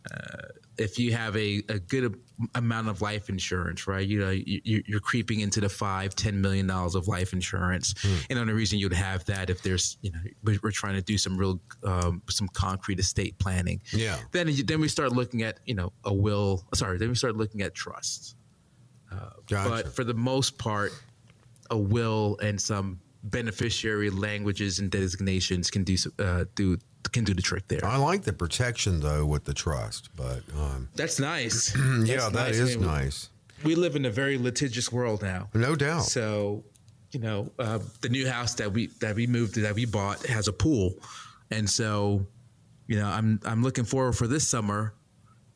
uh, 0.09 0.49
if 0.79 0.99
you 0.99 1.13
have 1.13 1.37
a, 1.37 1.63
a 1.69 1.79
good 1.79 2.19
amount 2.55 2.89
of 2.89 3.03
life 3.03 3.29
insurance, 3.29 3.87
right? 3.87 4.07
You 4.07 4.21
know, 4.21 4.31
you, 4.31 4.83
are 4.95 5.01
creeping 5.01 5.41
into 5.41 5.61
the 5.61 5.69
five, 5.69 6.15
ten 6.15 6.41
million 6.41 6.67
dollars 6.67 6.95
of 6.95 7.09
life 7.09 7.33
insurance, 7.33 7.95
mm. 7.95 8.27
and 8.31 8.37
the 8.37 8.41
only 8.41 8.53
reason 8.53 8.79
you'd 8.79 8.93
have 8.93 9.25
that 9.27 9.51
if 9.51 9.63
there's, 9.63 9.99
you 10.03 10.13
know, 10.13 10.21
we're 10.63 10.71
trying 10.71 10.95
to 10.95 11.03
do 11.03 11.19
some 11.19 11.37
real, 11.37 11.61
um, 11.85 12.23
some 12.29 12.49
concrete 12.49 13.01
estate 13.01 13.39
planning. 13.39 13.83
Yeah. 13.93 14.19
Then, 14.33 14.51
then 14.65 14.81
we 14.81 14.89
start 14.89 15.13
looking 15.13 15.43
at, 15.43 15.59
you 15.67 15.75
know, 15.75 15.93
a 16.05 16.15
will. 16.15 16.65
Sorry, 16.75 16.99
then 16.99 17.09
we 17.09 17.15
start 17.17 17.37
looking 17.37 17.63
at 17.63 17.75
trusts. 17.75 18.37
Uh, 19.11 19.31
gotcha. 19.47 19.71
But 19.71 19.95
for 19.95 20.05
the 20.05 20.15
most 20.15 20.59
part, 20.59 20.93
a 21.71 21.77
will 21.77 22.39
and 22.41 22.61
some 22.61 23.01
beneficiary 23.31 24.11
languages 24.11 24.79
and 24.79 24.91
designations 24.91 25.71
can 25.71 25.85
do 25.85 25.97
uh, 26.19 26.45
do 26.55 26.79
can 27.13 27.25
do 27.25 27.35
the 27.35 27.43
trick 27.43 27.69
there. 27.69 27.85
I 27.85 27.97
like 27.97 28.23
the 28.23 28.33
protection 28.33 29.01
though 29.01 29.25
with 29.25 29.45
the 29.45 29.55
trust, 29.55 30.11
but 30.17 30.43
um, 30.57 30.89
that's 30.95 31.19
nice. 31.19 31.75
yeah, 32.05 32.17
that's 32.17 32.29
that 32.31 32.33
nice. 32.33 32.59
is 32.59 32.77
I 32.77 32.79
mean, 32.79 32.87
nice. 32.87 33.29
We, 33.65 33.71
we 33.71 33.75
live 33.75 33.97
in 33.97 34.05
a 34.05 34.11
very 34.11 34.39
litigious 34.39 34.93
world 34.93 35.23
now, 35.23 35.49
no 35.55 35.75
doubt. 35.75 36.05
So, 36.05 36.65
you 37.11 37.21
know, 37.21 37.51
uh, 37.59 37.81
the 38.01 38.09
new 38.09 38.29
house 38.29 38.55
that 38.55 38.73
we 38.73 38.89
that 39.01 39.15
we 39.15 39.27
moved 39.27 39.55
to 39.55 39.61
that 39.63 39.75
we 39.75 39.85
bought 39.85 40.25
has 40.27 40.49
a 40.49 40.53
pool, 40.53 40.95
and 41.51 41.69
so, 41.69 42.27
you 42.87 42.99
know, 42.99 43.07
I'm 43.07 43.41
I'm 43.45 43.63
looking 43.63 43.85
forward 43.85 44.15
for 44.15 44.27
this 44.27 44.47
summer 44.47 44.95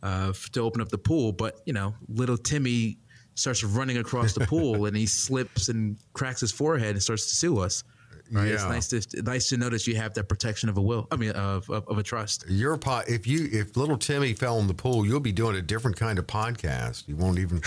uh, 0.02 0.32
to 0.52 0.60
open 0.60 0.80
up 0.80 0.88
the 0.88 0.98
pool. 0.98 1.32
But 1.32 1.60
you 1.64 1.72
know, 1.72 1.94
little 2.08 2.36
Timmy 2.36 2.98
starts 3.34 3.64
running 3.64 3.98
across 3.98 4.34
the 4.34 4.46
pool 4.46 4.86
and 4.86 4.96
he 4.96 5.06
slips 5.06 5.68
and 5.68 5.96
cracks 6.12 6.40
his 6.40 6.52
forehead 6.52 6.90
and 6.90 7.02
starts 7.02 7.28
to 7.28 7.34
sue 7.34 7.58
us. 7.58 7.84
Right? 8.30 8.48
Yeah. 8.48 8.54
It's 8.54 8.64
nice 8.64 8.88
to 8.88 9.22
nice 9.22 9.48
to 9.48 9.56
that 9.56 9.86
you 9.86 9.96
have 9.96 10.14
that 10.14 10.28
protection 10.28 10.68
of 10.68 10.76
a 10.78 10.80
will. 10.80 11.08
I 11.10 11.16
mean, 11.16 11.32
of 11.32 11.68
of, 11.70 11.86
of 11.88 11.98
a 11.98 12.02
trust. 12.02 12.44
Your 12.48 12.76
pot. 12.76 13.08
If 13.08 13.26
you 13.26 13.48
if 13.52 13.76
little 13.76 13.96
Timmy 13.96 14.32
fell 14.34 14.58
in 14.58 14.66
the 14.66 14.74
pool, 14.74 15.06
you'll 15.06 15.20
be 15.20 15.32
doing 15.32 15.56
a 15.56 15.62
different 15.62 15.96
kind 15.96 16.18
of 16.18 16.26
podcast. 16.26 17.08
You 17.08 17.16
won't 17.16 17.38
even 17.38 17.60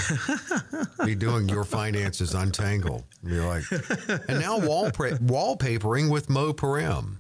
be 1.06 1.16
doing 1.16 1.50
your 1.50 1.64
finances 1.64 2.34
untangled. 2.34 3.04
Be 3.24 3.40
like, 3.40 3.64
and 3.72 4.40
now 4.40 4.60
wallpa- 4.60 5.20
wallpapering 5.20 6.12
with 6.12 6.30
Mo 6.30 6.54
Piram. 6.54 7.18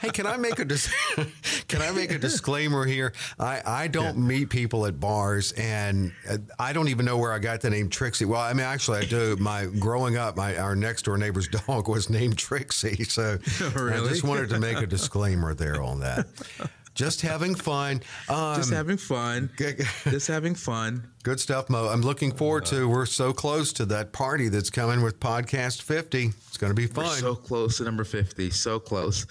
hey, 0.00 0.10
can 0.10 0.26
I 0.26 0.36
make 0.36 0.58
a 0.58 0.64
dis- 0.64 0.92
can 1.68 1.82
I 1.82 1.92
make 1.92 2.10
a 2.10 2.18
disclaimer 2.18 2.84
here? 2.84 3.12
I 3.38 3.62
I 3.64 3.88
don't 3.88 4.16
yeah. 4.16 4.22
meet 4.22 4.50
people 4.50 4.86
at 4.86 4.98
bars, 4.98 5.52
and 5.52 6.12
uh, 6.28 6.38
I 6.58 6.72
don't 6.72 6.88
even 6.88 7.04
know 7.04 7.18
where 7.18 7.32
I 7.32 7.38
got 7.38 7.60
the 7.60 7.70
name 7.70 7.88
Trixie. 7.88 8.24
Well, 8.24 8.40
I 8.40 8.52
mean, 8.52 8.66
actually, 8.66 8.98
I 8.98 9.04
do. 9.04 9.36
My 9.36 9.66
growing 9.66 10.16
up, 10.16 10.36
my 10.36 10.56
our 10.56 10.74
next 10.74 11.02
door 11.02 11.16
neighbor's 11.22 11.48
dog 11.66 11.88
was 11.88 12.10
named 12.10 12.38
Trixie. 12.38 13.04
So 13.04 13.38
really? 13.74 13.92
I 14.06 14.08
just 14.08 14.24
wanted 14.24 14.50
to 14.50 14.60
make 14.60 14.78
a 14.78 14.86
disclaimer 14.98 15.54
there 15.54 15.82
on 15.82 16.00
that. 16.00 16.26
Just 16.94 17.22
having 17.22 17.54
fun. 17.54 18.02
Um, 18.28 18.56
just 18.56 18.70
having 18.70 18.98
fun. 18.98 19.48
just 20.04 20.28
having 20.28 20.54
fun. 20.54 21.08
Good 21.22 21.40
stuff, 21.40 21.70
Mo. 21.70 21.88
I'm 21.88 22.02
looking 22.02 22.32
forward 22.32 22.66
to. 22.66 22.86
We're 22.86 23.06
so 23.06 23.32
close 23.32 23.72
to 23.74 23.86
that 23.86 24.12
party 24.12 24.48
that's 24.48 24.68
coming 24.68 25.02
with 25.02 25.18
Podcast 25.18 25.80
50. 25.80 26.26
It's 26.26 26.58
going 26.58 26.70
to 26.70 26.74
be 26.74 26.86
fun. 26.86 27.06
We're 27.06 27.16
so 27.16 27.34
close 27.34 27.78
to 27.78 27.84
number 27.84 28.04
50. 28.04 28.50
So 28.50 28.78
close. 28.78 29.26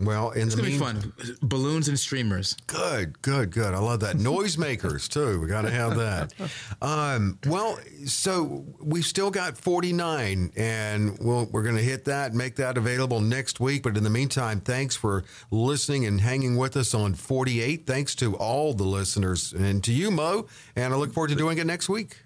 Well, 0.00 0.30
in 0.30 0.48
it's 0.48 0.56
the 0.56 0.62
gonna 0.62 0.70
mean- 0.70 0.78
be 0.78 0.84
fun. 0.84 1.36
Balloons 1.42 1.86
and 1.88 1.98
streamers. 1.98 2.56
Good, 2.66 3.22
good, 3.22 3.50
good. 3.52 3.72
I 3.72 3.78
love 3.78 4.00
that. 4.00 4.16
Noisemakers 4.16 5.08
too. 5.08 5.40
We 5.40 5.46
got 5.46 5.62
to 5.62 5.70
have 5.70 5.96
that. 5.96 6.32
Um, 6.80 7.38
well, 7.46 7.78
so 8.06 8.64
we've 8.80 9.04
still 9.04 9.30
got 9.30 9.56
49, 9.56 10.52
and 10.56 11.16
we'll, 11.20 11.46
we're 11.52 11.62
going 11.62 11.76
to 11.76 11.82
hit 11.82 12.06
that, 12.06 12.34
make 12.34 12.56
that 12.56 12.76
available 12.76 13.20
next 13.20 13.60
week. 13.60 13.84
But 13.84 13.96
in 13.96 14.02
the 14.02 14.10
meantime, 14.10 14.60
thanks 14.60 14.96
for 14.96 15.22
listening 15.52 16.04
and 16.06 16.20
hanging 16.20 16.56
with 16.56 16.76
us 16.76 16.94
on 16.94 17.14
48. 17.14 17.86
Thanks 17.86 18.14
to 18.16 18.34
all 18.36 18.74
the 18.74 18.84
listeners 18.84 19.52
and 19.52 19.84
to 19.84 19.92
you, 19.92 20.10
Mo. 20.10 20.48
And 20.74 20.92
I 20.92 20.96
look 20.96 21.12
forward 21.12 21.28
to 21.28 21.36
doing 21.36 21.58
it 21.58 21.66
next 21.66 21.88
week. 21.88 22.16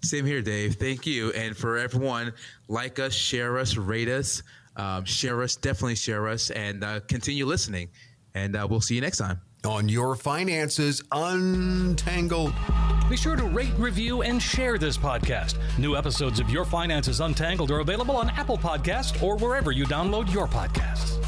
Same 0.00 0.24
here, 0.24 0.40
Dave. 0.40 0.76
Thank 0.76 1.06
you. 1.06 1.32
And 1.32 1.56
for 1.56 1.76
everyone, 1.76 2.32
like 2.68 2.98
us, 3.00 3.12
share 3.12 3.58
us, 3.58 3.76
rate 3.76 4.08
us 4.08 4.42
um, 4.78 5.04
share 5.04 5.42
us, 5.42 5.56
definitely 5.56 5.96
share 5.96 6.28
us, 6.28 6.50
and 6.50 6.82
uh, 6.82 7.00
continue 7.00 7.46
listening. 7.46 7.90
And 8.34 8.56
uh, 8.56 8.66
we'll 8.68 8.80
see 8.80 8.94
you 8.94 9.00
next 9.00 9.18
time 9.18 9.40
on 9.64 9.88
Your 9.88 10.14
Finances 10.14 11.02
Untangled. 11.12 12.54
Be 13.10 13.16
sure 13.16 13.36
to 13.36 13.44
rate, 13.44 13.72
review, 13.76 14.22
and 14.22 14.40
share 14.40 14.78
this 14.78 14.96
podcast. 14.96 15.56
New 15.78 15.96
episodes 15.96 16.40
of 16.40 16.50
Your 16.50 16.64
Finances 16.64 17.20
Untangled 17.20 17.70
are 17.70 17.80
available 17.80 18.16
on 18.16 18.30
Apple 18.30 18.58
Podcast 18.58 19.22
or 19.22 19.36
wherever 19.36 19.72
you 19.72 19.84
download 19.84 20.32
your 20.32 20.46
podcasts 20.46 21.27